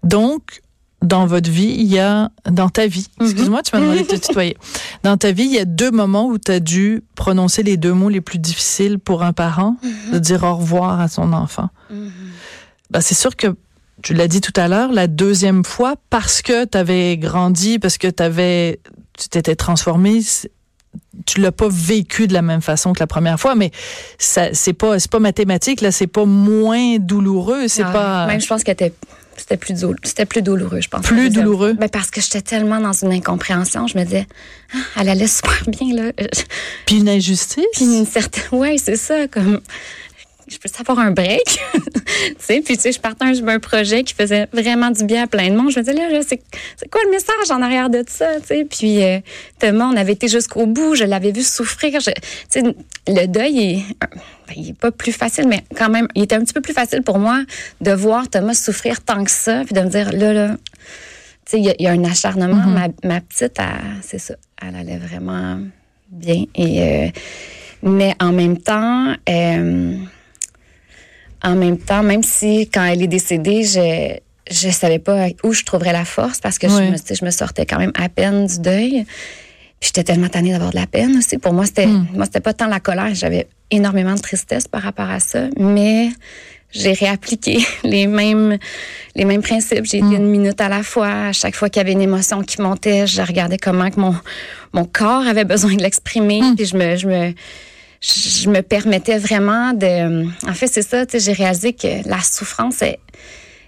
Donc, 0.04 0.62
dans 1.02 1.28
votre 1.28 1.52
vie, 1.52 1.76
il 1.78 1.86
y 1.88 2.00
a, 2.00 2.32
dans 2.50 2.70
ta 2.70 2.88
vie, 2.88 3.08
Mhm. 3.20 3.26
excuse-moi, 3.28 3.62
tu 3.64 3.76
m'as 3.76 3.82
demandé 3.82 4.02
de 4.04 4.08
te 4.08 4.16
tutoyer. 4.16 4.58
Dans 5.04 5.18
ta 5.18 5.32
vie, 5.34 5.44
il 5.44 5.52
y 5.54 5.60
a 5.60 5.66
deux 5.66 5.92
moments 5.92 6.26
où 6.26 6.40
tu 6.40 6.52
as 6.52 6.60
dû 6.60 7.04
prononcer 7.16 7.62
les 7.62 7.78
deux 7.78 7.94
mots 7.94 8.10
les 8.10 8.22
plus 8.22 8.40
difficiles 8.40 8.98
pour 8.98 9.22
un 9.22 9.32
parent, 9.34 9.76
Mhm. 9.84 10.14
de 10.14 10.20
dire 10.20 10.44
au 10.44 10.56
revoir 10.56 11.00
à 11.02 11.08
son 11.08 11.32
enfant. 11.34 11.70
Ben, 12.90 13.02
c'est 13.02 13.14
sûr 13.14 13.36
que 13.36 13.56
tu 14.04 14.14
l'as 14.14 14.28
dit 14.28 14.42
tout 14.42 14.54
à 14.56 14.68
l'heure, 14.68 14.92
la 14.92 15.08
deuxième 15.08 15.64
fois, 15.64 15.96
parce 16.10 16.42
que 16.42 16.66
tu 16.66 16.78
avais 16.78 17.18
grandi, 17.18 17.80
parce 17.80 17.98
que 17.98 18.08
t'avais, 18.08 18.80
tu 19.18 19.30
t'étais 19.30 19.56
transformé, 19.56 20.20
tu 21.26 21.40
l'as 21.42 21.52
pas 21.52 21.68
vécu 21.70 22.28
de 22.28 22.34
la 22.34 22.42
même 22.42 22.62
façon 22.62 22.94
que 22.94 23.00
la 23.00 23.08
première 23.08 23.40
fois, 23.40 23.56
mais 23.56 23.72
ça, 24.18 24.54
c'est 24.54 24.74
pas, 24.74 25.00
c'est 25.00 25.10
pas 25.12 25.20
mathématique, 25.20 25.82
là, 25.82 25.92
c'est 25.92 26.08
pas 26.08 26.26
moins 26.26 26.98
douloureux, 27.00 27.68
c'est 27.68 27.84
Ah, 27.84 27.92
pas 27.92 28.28
même 28.28 28.42
je 28.42 28.48
pense 28.48 28.64
que 28.64 28.72
c'était 28.72 28.94
c'était 29.38 29.58
plus 29.58 29.74
dou- 29.82 29.96
c'était 30.04 30.26
plus 30.26 30.42
douloureux 30.42 30.80
je 30.80 30.88
pense 30.88 31.06
Plus 31.06 31.30
douloureux? 31.30 31.74
ben 31.74 31.90
parce 31.90 32.10
que 32.10 32.22
j'étais 32.22 32.42
tellement 32.42 32.80
dans 32.80 32.94
une 32.94 33.12
incompréhension 33.12 33.86
je 33.86 33.98
me 33.98 34.06
disais 34.06 34.26
ah, 34.74 34.78
elle 35.02 35.10
allait 35.10 35.28
super 35.28 35.62
bien 35.68 35.94
là 35.94 36.12
puis 36.86 37.00
une 37.00 37.10
injustice? 37.10 37.66
Puis 37.74 37.84
une 37.84 38.06
certaine. 38.06 38.44
Ouais, 38.54 38.78
c'est 38.78 38.96
ça, 38.96 39.28
comme. 39.28 39.60
Je 40.48 40.58
peux 40.58 40.70
savoir 40.70 41.00
un 41.00 41.12
break. 41.12 41.42
tu 41.74 42.36
sais, 42.40 42.62
puis 42.62 42.76
tu 42.76 42.82
sais, 42.84 42.92
je 42.92 43.00
partais 43.00 43.26
un, 43.26 43.48
un 43.48 43.60
projet 43.60 44.04
qui 44.04 44.14
faisait 44.14 44.48
vraiment 44.54 44.92
du 44.92 45.04
bien 45.04 45.24
à 45.24 45.28
plein 45.28 45.50
de 45.50 45.56
monde. 45.56 45.72
Je 45.72 45.80
me 45.80 45.84
disais, 45.84 45.98
là, 45.98 46.10
là, 46.10 46.20
c'est 46.28 46.38
quoi 46.92 47.02
le 47.06 47.12
message 47.12 47.50
en 47.50 47.62
arrière 47.62 47.90
de 47.90 48.04
ça, 48.08 48.40
tu 48.42 48.48
sais? 48.48 48.66
Puis 48.66 49.04
euh, 49.04 49.20
Thomas, 49.60 49.86
on 49.92 49.98
avait 49.98 50.14
été 50.14 50.28
jusqu'au 50.28 50.68
bout. 50.68 50.94
Je 50.96 51.04
l'avais 51.04 51.32
vu 51.32 51.42
souffrir. 51.42 52.00
Je- 52.00 52.12
Tu 52.12 52.62
sais, 52.62 52.64
le 53.08 53.26
deuil 53.28 53.60
est. 53.60 53.84
ben, 54.02 54.54
il 54.56 54.70
est 54.70 54.78
pas 54.80 54.92
plus 54.92 55.12
facile, 55.14 55.48
mais 55.48 55.64
quand 55.76 55.90
même, 55.90 56.08
il 56.16 56.24
était 56.24 56.36
un 56.36 56.42
petit 56.44 56.54
peu 56.54 56.62
plus 56.62 56.74
facile 56.74 57.02
pour 57.02 57.18
moi 57.18 57.42
de 57.82 57.92
voir 57.92 58.30
Thomas 58.30 58.54
souffrir 58.54 59.02
tant 59.04 59.24
que 59.24 59.32
ça, 59.32 59.64
puis 59.66 59.74
de 59.74 59.82
me 59.82 59.90
dire, 59.90 60.12
là, 60.14 60.34
là, 60.34 60.50
tu 60.50 61.52
sais, 61.52 61.58
il 61.60 61.66
y, 61.66 61.70
a- 61.70 61.76
il 61.80 61.84
y 61.86 61.88
a 61.88 61.92
un 61.92 62.04
acharnement. 62.04 62.56
ma, 62.68 62.88
ma 63.04 63.22
petite, 63.22 63.58
c'est 64.04 64.20
ça, 64.20 64.36
elle 64.62 64.76
allait 64.76 64.98
vraiment 64.98 65.60
bien. 66.12 66.46
Et, 66.56 66.82
euh, 66.82 67.08
mais 67.84 68.14
en 68.20 68.32
même 68.32 68.58
temps, 68.60 69.14
euh, 69.30 69.96
en 71.46 71.56
même 71.56 71.78
temps, 71.78 72.04
même 72.04 72.24
si 72.24 72.70
quand 72.70 72.84
elle 72.84 73.04
est 73.04 73.08
décédée, 73.08 73.64
je 73.64 74.18
je 74.52 74.70
savais 74.70 75.00
pas 75.00 75.28
où 75.44 75.54
je 75.54 75.64
trouverais 75.64 75.94
la 75.94 76.06
force 76.06 76.40
parce 76.40 76.60
que 76.60 76.68
je, 76.68 76.76
me, 76.76 76.98
je 76.98 77.32
sortais 77.32 77.66
quand 77.66 77.80
même 77.80 77.94
à 77.96 78.10
peine 78.10 78.46
du 78.46 78.60
deuil. 78.60 79.06
Puis 79.80 79.88
j'étais 79.88 80.04
tellement 80.04 80.30
tannée 80.30 80.52
d'avoir 80.52 80.70
de 80.70 80.76
la 80.76 80.86
peine 80.86 81.18
aussi. 81.18 81.38
Pour 81.38 81.54
moi, 81.54 81.66
c'était 81.66 81.88
moi 81.88 82.26
c'était 82.26 82.42
pas 82.42 82.54
tant 82.54 82.68
la 82.68 82.80
colère, 82.80 83.14
j'avais 83.14 83.48
énormément 83.72 84.14
de 84.14 84.20
tristesse 84.20 84.68
par 84.68 84.84
rapport 84.84 85.10
à 85.10 85.20
ça, 85.20 85.48
mais 85.58 86.10
j'ai 86.72 86.94
réappliqué 86.94 87.66
les 87.84 88.06
mêmes 88.08 88.58
les 89.16 89.26
mêmes 89.26 89.42
principes. 89.42 89.86
J'ai 89.86 89.98
été 89.98 90.16
une 90.16 90.28
minute 90.28 90.62
à 90.62 90.70
la 90.70 90.84
fois. 90.84 91.28
À 91.30 91.32
chaque 91.32 91.56
fois 91.56 91.70
qu'il 91.70 91.80
y 91.80 91.84
avait 91.84 91.94
une 91.94 92.02
émotion 92.02 92.44
qui 92.44 92.62
montait, 92.62 93.08
je 93.08 93.22
regardais 93.22 93.58
comment 93.58 93.90
que 93.90 94.00
mon 94.00 94.16
mon 94.74 94.86
corps 94.86 95.26
avait 95.26 95.46
besoin 95.46 95.74
de 95.74 95.82
l'exprimer. 95.82 96.42
Puis 96.56 96.66
je 96.66 96.78
me 96.78 96.96
je 96.96 97.08
me 97.08 97.34
je 98.02 98.50
me 98.50 98.62
permettais 98.62 99.18
vraiment 99.18 99.74
de. 99.74 100.26
En 100.48 100.54
fait, 100.54 100.68
c'est 100.68 100.82
ça. 100.82 101.06
tu 101.06 101.14
sais, 101.14 101.20
J'ai 101.20 101.34
réalisé 101.34 101.74
que 101.74 102.08
la 102.08 102.22
souffrance 102.22 102.82
est, 102.82 103.00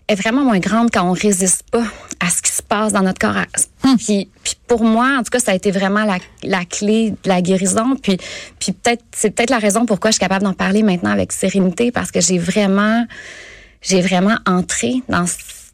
est 0.08 0.16
vraiment 0.16 0.44
moins 0.44 0.60
grande 0.60 0.90
quand 0.92 1.08
on 1.08 1.14
résiste 1.14 1.64
pas 1.72 1.84
à 2.20 2.30
ce 2.30 2.42
qui 2.42 2.52
se 2.52 2.64
passe 2.64 2.94
dans 2.94 3.02
notre 3.02 3.20
corps. 3.20 3.46
Puis, 3.98 4.30
puis 4.44 4.56
pour 4.68 4.84
moi, 4.84 5.18
en 5.20 5.24
tout 5.24 5.30
cas, 5.32 5.40
ça 5.40 5.52
a 5.52 5.56
été 5.56 5.72
vraiment 5.72 6.04
la, 6.04 6.18
la 6.44 6.66
clé 6.66 7.12
de 7.12 7.30
la 7.30 7.42
guérison. 7.42 7.96
Puis, 7.96 8.18
puis 8.60 8.72
peut-être 8.72 9.04
c'est 9.16 9.32
peut-être 9.32 9.50
la 9.50 9.60
raison 9.60 9.86
pourquoi 9.86 10.12
je 10.12 10.16
suis 10.16 10.22
capable 10.22 10.44
d'en 10.44 10.54
parler 10.54 10.84
maintenant 10.84 11.12
avec 11.12 11.32
sérénité 11.32 11.92
parce 11.92 12.12
que 12.12 12.22
j'ai 12.22 12.38
vraiment 12.38 13.06
j'ai 13.82 14.02
vraiment 14.02 14.38
entré 14.46 15.02
dans 15.10 15.26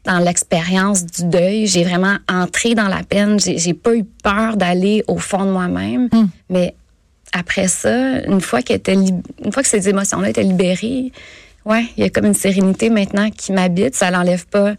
dans 0.04 0.18
l'expérience 0.18 1.04
du 1.06 1.24
deuil, 1.24 1.66
j'ai 1.66 1.82
vraiment 1.82 2.16
entré 2.28 2.74
dans 2.74 2.88
la 2.88 3.02
peine, 3.02 3.40
j'ai 3.40 3.56
j'ai 3.56 3.72
pas 3.72 3.94
eu 3.96 4.04
peur 4.04 4.56
d'aller 4.56 5.02
au 5.08 5.16
fond 5.16 5.46
de 5.46 5.50
moi-même, 5.50 6.10
mais 6.50 6.74
après 7.32 7.68
ça, 7.68 8.20
une 8.26 8.40
fois 8.40 8.62
qu'elle 8.62 8.76
était 8.76 8.94
une 8.94 9.22
fois 9.52 9.62
que 9.62 9.68
ces 9.68 9.88
émotions-là 9.88 10.30
étaient 10.30 10.42
libérées, 10.42 11.12
ouais, 11.64 11.84
il 11.96 12.02
y 12.04 12.06
a 12.06 12.10
comme 12.10 12.26
une 12.26 12.34
sérénité 12.34 12.90
maintenant 12.90 13.30
qui 13.30 13.52
m'habite, 13.52 13.94
ça 13.94 14.10
l'enlève 14.10 14.46
pas 14.46 14.74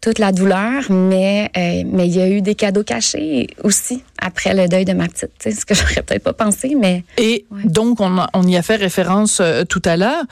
toute 0.00 0.20
la 0.20 0.30
douleur, 0.30 0.84
mais 0.90 1.50
euh, 1.56 1.82
mais 1.84 2.06
il 2.06 2.14
y 2.16 2.20
a 2.20 2.28
eu 2.28 2.40
des 2.40 2.54
cadeaux 2.54 2.84
cachés 2.84 3.48
aussi 3.64 4.04
après 4.22 4.54
le 4.54 4.68
deuil 4.68 4.84
de 4.84 4.92
ma 4.92 5.08
petite, 5.08 5.30
ce 5.42 5.64
que 5.64 5.74
j'aurais 5.74 6.02
peut-être 6.02 6.22
pas 6.22 6.32
pensé, 6.32 6.76
mais 6.78 7.02
Et 7.16 7.44
Ouais. 7.50 7.62
donc, 7.64 8.00
on, 8.00 8.16
a- 8.18 8.30
on 8.32 8.46
y 8.46 8.56
a 8.56 8.62
fait 8.62 8.76
référence 8.76 9.40
euh, 9.40 9.64
tout 9.64 9.82
à 9.84 9.96
l'heure, 9.96 10.22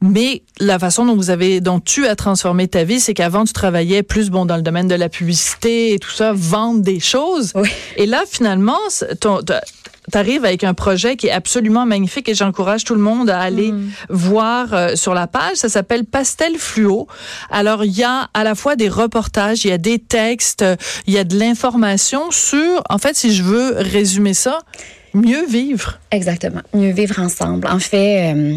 mais 0.00 0.42
la 0.60 0.78
façon 0.78 1.04
dont 1.04 1.16
vous 1.16 1.30
avez, 1.30 1.60
dont 1.60 1.80
tu 1.80 2.06
as 2.06 2.14
transformé 2.14 2.68
ta 2.68 2.84
vie, 2.84 3.00
c'est 3.00 3.14
qu'avant, 3.14 3.44
tu 3.44 3.52
travaillais 3.52 4.04
plus, 4.04 4.30
bon, 4.30 4.46
dans 4.46 4.56
le 4.56 4.62
domaine 4.62 4.86
de 4.86 4.94
la 4.94 5.08
publicité 5.08 5.94
et 5.94 5.98
tout 5.98 6.12
ça, 6.12 6.32
vendre 6.32 6.82
des 6.82 7.00
choses. 7.00 7.50
Oui. 7.56 7.68
Et 7.96 8.06
là, 8.06 8.22
finalement, 8.30 8.78
ton- 9.20 9.40
t'arrives 10.10 10.44
avec 10.44 10.64
un 10.64 10.74
projet 10.74 11.16
qui 11.16 11.26
est 11.28 11.32
absolument 11.32 11.86
magnifique 11.86 12.28
et 12.28 12.34
j'encourage 12.34 12.84
tout 12.84 12.94
le 12.94 13.00
monde 13.00 13.30
à 13.30 13.40
aller 13.40 13.72
Mm. 13.72 13.90
voir 14.10 14.74
euh, 14.74 14.94
sur 14.96 15.14
la 15.14 15.26
page. 15.26 15.56
Ça 15.56 15.68
s'appelle 15.68 16.04
Pastel 16.04 16.56
Fluo. 16.58 17.06
Alors, 17.50 17.84
il 17.84 17.92
y 17.96 18.04
a 18.04 18.28
à 18.34 18.44
la 18.44 18.54
fois 18.54 18.76
des 18.76 18.88
reportages, 18.88 19.64
il 19.64 19.68
y 19.68 19.72
a 19.72 19.78
des 19.78 19.98
textes, 19.98 20.64
il 21.06 21.14
y 21.14 21.18
a 21.18 21.24
de 21.24 21.38
l'information 21.38 22.30
sur, 22.30 22.82
en 22.88 22.98
fait, 22.98 23.16
si 23.16 23.34
je 23.34 23.42
veux 23.42 23.74
résumer 23.76 24.34
ça, 24.34 24.60
mieux 25.14 25.46
vivre. 25.46 25.98
Exactement. 26.10 26.60
Mieux 26.74 26.92
vivre 26.92 27.18
ensemble. 27.20 27.66
En 27.68 27.78
fait, 27.78 28.34
euh, 28.34 28.56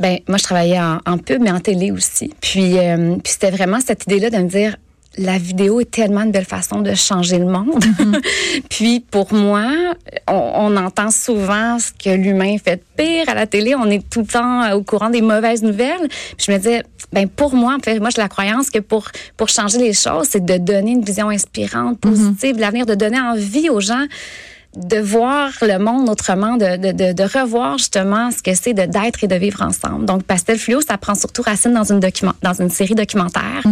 ben 0.00 0.18
moi 0.28 0.38
je 0.38 0.42
travaillais 0.44 0.80
en, 0.80 0.98
en 1.06 1.18
pub 1.18 1.42
mais 1.42 1.50
en 1.50 1.60
télé 1.60 1.90
aussi. 1.90 2.32
Puis, 2.40 2.78
euh, 2.78 3.16
puis 3.22 3.32
c'était 3.32 3.50
vraiment 3.50 3.78
cette 3.84 4.04
idée-là 4.04 4.30
de 4.30 4.38
me 4.38 4.48
dire 4.48 4.76
la 5.18 5.38
vidéo 5.38 5.80
est 5.80 5.90
tellement 5.90 6.22
une 6.22 6.32
belle 6.32 6.46
façon 6.46 6.80
de 6.80 6.94
changer 6.94 7.38
le 7.38 7.46
monde. 7.46 7.84
puis 8.70 9.00
pour 9.00 9.32
moi, 9.32 9.70
on, 10.26 10.52
on 10.54 10.76
entend 10.76 11.10
souvent 11.10 11.78
ce 11.78 11.92
que 11.92 12.14
l'humain 12.14 12.56
fait 12.62 12.76
de 12.76 12.82
pire 12.96 13.28
à 13.28 13.34
la 13.34 13.46
télé. 13.46 13.74
On 13.74 13.90
est 13.90 14.08
tout 14.08 14.20
le 14.20 14.26
temps 14.26 14.62
euh, 14.62 14.74
au 14.74 14.82
courant 14.82 15.10
des 15.10 15.22
mauvaises 15.22 15.62
nouvelles. 15.62 16.08
Puis 16.08 16.46
je 16.46 16.52
me 16.52 16.56
disais, 16.56 16.82
ben 17.12 17.28
pour 17.28 17.54
moi, 17.54 17.76
en 17.76 17.80
fait, 17.80 17.98
moi 18.00 18.08
j'ai 18.14 18.22
la 18.22 18.28
croyance 18.28 18.70
que 18.70 18.78
pour 18.78 19.08
pour 19.36 19.48
changer 19.48 19.78
les 19.78 19.92
choses, 19.92 20.28
c'est 20.30 20.44
de 20.44 20.56
donner 20.56 20.92
une 20.92 21.04
vision 21.04 21.28
inspirante, 21.28 21.98
positive, 22.00 22.56
de 22.56 22.60
l'avenir, 22.60 22.86
de 22.86 22.94
donner 22.94 23.20
envie 23.20 23.68
aux 23.68 23.80
gens 23.80 24.06
de 24.76 24.98
voir 24.98 25.50
le 25.60 25.78
monde 25.78 26.08
autrement, 26.08 26.56
de, 26.56 26.76
de, 26.78 26.92
de, 26.92 27.12
de 27.12 27.22
revoir 27.38 27.76
justement 27.78 28.30
ce 28.30 28.42
que 28.42 28.54
c'est 28.54 28.72
d'être 28.72 29.22
et 29.22 29.26
de 29.28 29.34
vivre 29.34 29.60
ensemble. 29.62 30.06
Donc 30.06 30.22
Pastel 30.22 30.58
Fluo, 30.58 30.80
ça 30.80 30.96
prend 30.96 31.14
surtout 31.14 31.42
racine 31.42 31.74
dans 31.74 31.84
une 31.92 32.00
document, 32.00 32.32
dans 32.42 32.54
une 32.54 32.70
série 32.70 32.94
documentaire 32.94 33.62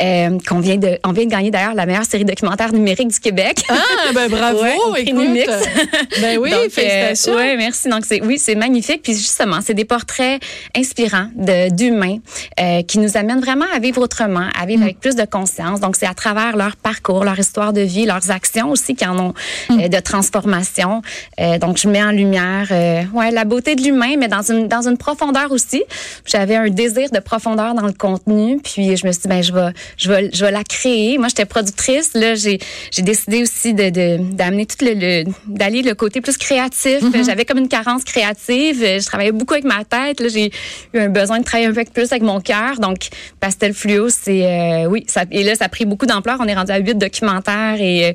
euh, 0.00 0.38
qu'on 0.48 0.60
vient 0.60 0.76
de, 0.76 0.98
on 1.04 1.12
vient 1.12 1.26
de 1.26 1.30
gagner 1.30 1.50
d'ailleurs 1.50 1.74
la 1.74 1.84
meilleure 1.84 2.04
série 2.06 2.24
documentaire 2.24 2.72
numérique 2.72 3.08
du 3.08 3.20
Québec. 3.20 3.62
Ah, 3.68 3.74
ben 4.14 4.28
bravo, 4.30 4.58
Ouais, 4.92 5.02
écoute. 5.02 5.22
Ben 6.22 6.38
oui, 6.38 6.50
Donc, 6.50 6.60
euh, 6.60 6.68
félicitations. 6.70 7.34
ouais, 7.34 7.56
merci. 7.56 7.88
Donc 7.88 8.04
c'est 8.06 8.22
oui, 8.24 8.38
c'est 8.38 8.54
magnifique. 8.54 9.02
Puis 9.02 9.12
justement, 9.14 9.58
c'est 9.62 9.74
des 9.74 9.84
portraits 9.84 10.40
inspirants 10.76 11.28
d'humains 11.34 12.18
euh, 12.60 12.82
qui 12.82 12.98
nous 12.98 13.16
amènent 13.16 13.40
vraiment 13.40 13.66
à 13.74 13.78
vivre 13.78 14.00
autrement, 14.00 14.48
à 14.58 14.64
Mm. 14.64 14.68
vivre 14.68 14.82
avec 14.84 15.00
plus 15.00 15.14
de 15.16 15.24
conscience. 15.24 15.80
Donc 15.80 15.96
c'est 15.96 16.06
à 16.06 16.14
travers 16.14 16.56
leur 16.56 16.76
parcours, 16.76 17.24
leur 17.24 17.38
histoire 17.38 17.72
de 17.72 17.82
vie, 17.82 18.06
leurs 18.06 18.30
actions 18.30 18.70
aussi 18.70 18.94
qui 18.94 19.06
en 19.06 19.18
ont 19.18 19.34
Mm. 19.68 19.80
euh, 19.80 19.88
de 19.88 20.00
transformation. 20.00 20.45
Euh, 21.40 21.58
donc 21.58 21.76
je 21.78 21.88
mets 21.88 22.02
en 22.02 22.10
lumière, 22.12 22.68
euh, 22.70 23.02
ouais, 23.12 23.30
la 23.30 23.44
beauté 23.44 23.74
de 23.74 23.82
l'humain, 23.82 24.16
mais 24.18 24.28
dans 24.28 24.42
une 24.50 24.68
dans 24.68 24.88
une 24.88 24.96
profondeur 24.98 25.50
aussi. 25.52 25.82
J'avais 26.24 26.56
un 26.56 26.68
désir 26.68 27.10
de 27.10 27.18
profondeur 27.20 27.74
dans 27.74 27.86
le 27.86 27.92
contenu, 27.92 28.58
puis 28.62 28.96
je 28.96 29.06
me 29.06 29.12
suis 29.12 29.22
dit 29.22 29.28
ben 29.28 29.42
je 29.42 29.52
vais 29.52 29.68
je 29.96 30.08
vais 30.10 30.30
je 30.32 30.44
vais 30.44 30.50
la 30.50 30.64
créer. 30.64 31.18
Moi 31.18 31.28
j'étais 31.28 31.44
productrice, 31.44 32.14
là 32.14 32.34
j'ai 32.34 32.58
j'ai 32.90 33.02
décidé 33.02 33.42
aussi 33.42 33.74
de 33.74 33.90
de- 33.90 34.64
tout 34.64 34.84
le, 34.84 34.94
le- 34.94 35.24
d'aller 35.46 35.82
le 35.82 35.94
côté 35.94 36.20
plus 36.20 36.36
créatif. 36.38 37.00
J'avais 37.24 37.44
comme 37.44 37.58
une 37.58 37.68
carence 37.68 38.04
créative. 38.04 38.78
Je 38.80 39.04
travaillais 39.06 39.32
beaucoup 39.32 39.54
avec 39.54 39.64
ma 39.64 39.84
tête. 39.84 40.20
Là, 40.20 40.28
j'ai 40.28 40.50
eu 40.94 40.98
un 40.98 41.08
besoin 41.08 41.38
de 41.40 41.44
travailler 41.44 41.68
un 41.68 41.72
peu 41.74 41.84
plus 41.84 42.10
avec 42.12 42.22
mon 42.22 42.40
cœur. 42.40 42.78
Donc, 42.78 43.08
Pastel 43.40 43.74
Fluo, 43.74 44.08
c'est 44.08 44.44
euh, 44.46 44.86
oui. 44.86 45.04
Ça, 45.08 45.22
et 45.30 45.42
là, 45.44 45.54
ça 45.54 45.66
a 45.66 45.68
pris 45.68 45.84
beaucoup 45.84 46.06
d'ampleur. 46.06 46.36
On 46.40 46.46
est 46.46 46.54
rendu 46.54 46.72
à 46.72 46.78
huit 46.78 46.96
documentaires 46.96 47.76
et 47.80 48.14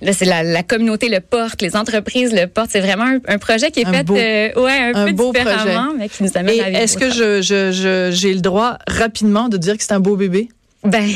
là, 0.00 0.12
c'est 0.12 0.24
la, 0.24 0.42
la 0.42 0.62
communauté 0.62 1.08
le 1.08 1.20
porte, 1.20 1.60
les 1.62 1.69
entreprises 1.76 2.32
le 2.32 2.46
portent. 2.46 2.70
C'est 2.72 2.80
vraiment 2.80 3.04
un, 3.04 3.18
un 3.26 3.38
projet 3.38 3.70
qui 3.70 3.80
est 3.80 3.86
Un 3.86 3.92
fait, 3.92 4.04
beau- 4.04 4.16
euh, 4.16 4.52
ouais, 4.56 4.92
un, 4.94 4.94
un 4.94 5.06
peu 5.06 5.12
beau 5.12 5.32
différemment, 5.32 5.92
mais 5.98 6.08
qui 6.08 6.22
nous 6.22 6.30
amène 6.34 6.54
Et 6.54 6.60
à 6.60 6.68
vivre 6.70 6.78
est-ce 6.80 6.96
que 6.96 7.06
autrement. 7.06 7.40
je, 7.42 7.42
je, 7.42 7.72
je- 7.72 8.10
j'ai 8.16 8.34
le 8.34 8.40
droit 8.40 8.78
rapidement 8.88 9.48
de 9.48 9.56
dire 9.56 9.76
que 9.76 9.82
c'est 9.82 9.92
un 9.92 10.00
beau 10.00 10.16
bébé? 10.16 10.48
Ben 10.84 11.08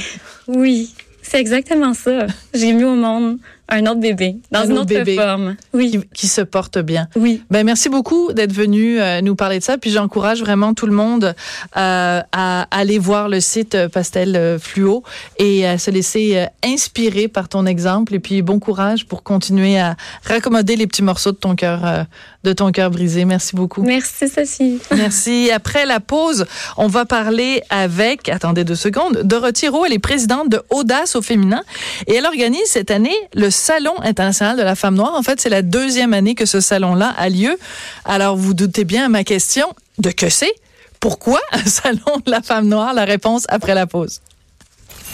oui, 0.46 0.92
c'est 1.22 1.40
exactement 1.40 1.94
ça. 1.94 2.26
J'ai 2.52 2.72
mis 2.72 2.84
au 2.84 2.94
monde 2.94 3.38
un 3.68 3.86
autre 3.86 4.00
bébé 4.00 4.36
dans 4.50 4.60
Un 4.60 4.64
une 4.66 4.72
autre 4.72 4.80
autre 4.82 4.88
bébé. 4.94 5.16
forme. 5.16 5.56
Oui, 5.72 5.90
qui, 5.90 6.00
qui 6.14 6.28
se 6.28 6.40
porte 6.42 6.78
bien. 6.78 7.08
oui. 7.16 7.42
Ben 7.50 7.64
merci 7.64 7.88
beaucoup 7.88 8.32
d'être 8.32 8.52
venu 8.52 9.00
euh, 9.00 9.20
nous 9.20 9.34
parler 9.36 9.58
de 9.58 9.64
ça. 9.64 9.78
Puis 9.78 9.90
j'encourage 9.90 10.40
vraiment 10.40 10.74
tout 10.74 10.86
le 10.86 10.92
monde 10.92 11.34
euh, 11.76 12.20
à 12.32 12.66
aller 12.70 12.98
voir 12.98 13.28
le 13.28 13.40
site 13.40 13.74
euh, 13.74 13.88
Pastel 13.88 14.58
Fluo 14.60 15.02
et 15.38 15.66
à 15.66 15.78
se 15.78 15.90
laisser 15.90 16.46
inspirer 16.64 17.28
par 17.28 17.48
ton 17.48 17.66
exemple. 17.66 18.14
Et 18.14 18.18
puis 18.20 18.42
bon 18.42 18.58
courage 18.58 19.06
pour 19.06 19.22
continuer 19.22 19.78
à 19.78 19.96
raccommoder 20.24 20.76
les 20.76 20.86
petits 20.86 21.02
morceaux 21.02 21.32
de 21.32 21.36
ton 21.36 21.54
cœur, 21.54 22.06
de 22.44 22.52
ton 22.52 22.70
cœur 22.72 22.90
brisé. 22.90 23.24
Merci 23.24 23.56
beaucoup. 23.56 23.82
Merci, 23.82 24.28
Sophie. 24.28 24.78
Merci. 24.96 25.50
Après 25.52 25.86
la 25.86 26.00
pause, 26.00 26.46
on 26.76 26.86
va 26.88 27.04
parler 27.04 27.62
avec, 27.70 28.28
attendez 28.28 28.64
deux 28.64 28.74
secondes, 28.74 29.22
Dorothy 29.24 29.68
Rowe, 29.68 29.84
elle 29.86 29.92
est 29.92 29.98
présidente 29.98 30.48
de 30.48 30.60
Audace 30.70 31.16
au 31.16 31.22
féminin 31.22 31.62
et 32.06 32.14
elle 32.16 32.26
organise 32.26 32.66
cette 32.66 32.90
année 32.90 33.14
le 33.34 33.50
Salon 33.54 33.94
international 34.02 34.56
de 34.56 34.62
la 34.62 34.74
femme 34.74 34.96
noire. 34.96 35.14
En 35.14 35.22
fait, 35.22 35.40
c'est 35.40 35.48
la 35.48 35.62
deuxième 35.62 36.12
année 36.12 36.34
que 36.34 36.44
ce 36.44 36.60
salon-là 36.60 37.14
a 37.16 37.28
lieu. 37.28 37.56
Alors, 38.04 38.36
vous 38.36 38.52
doutez 38.52 38.84
bien 38.84 39.06
à 39.06 39.08
ma 39.08 39.24
question 39.24 39.66
de 39.98 40.10
que 40.10 40.28
c'est? 40.28 40.52
Pourquoi 41.00 41.40
un 41.52 41.64
salon 41.66 42.20
de 42.24 42.30
la 42.30 42.42
femme 42.42 42.68
noire? 42.68 42.92
La 42.92 43.04
réponse 43.04 43.44
après 43.48 43.74
la 43.74 43.86
pause. 43.86 44.20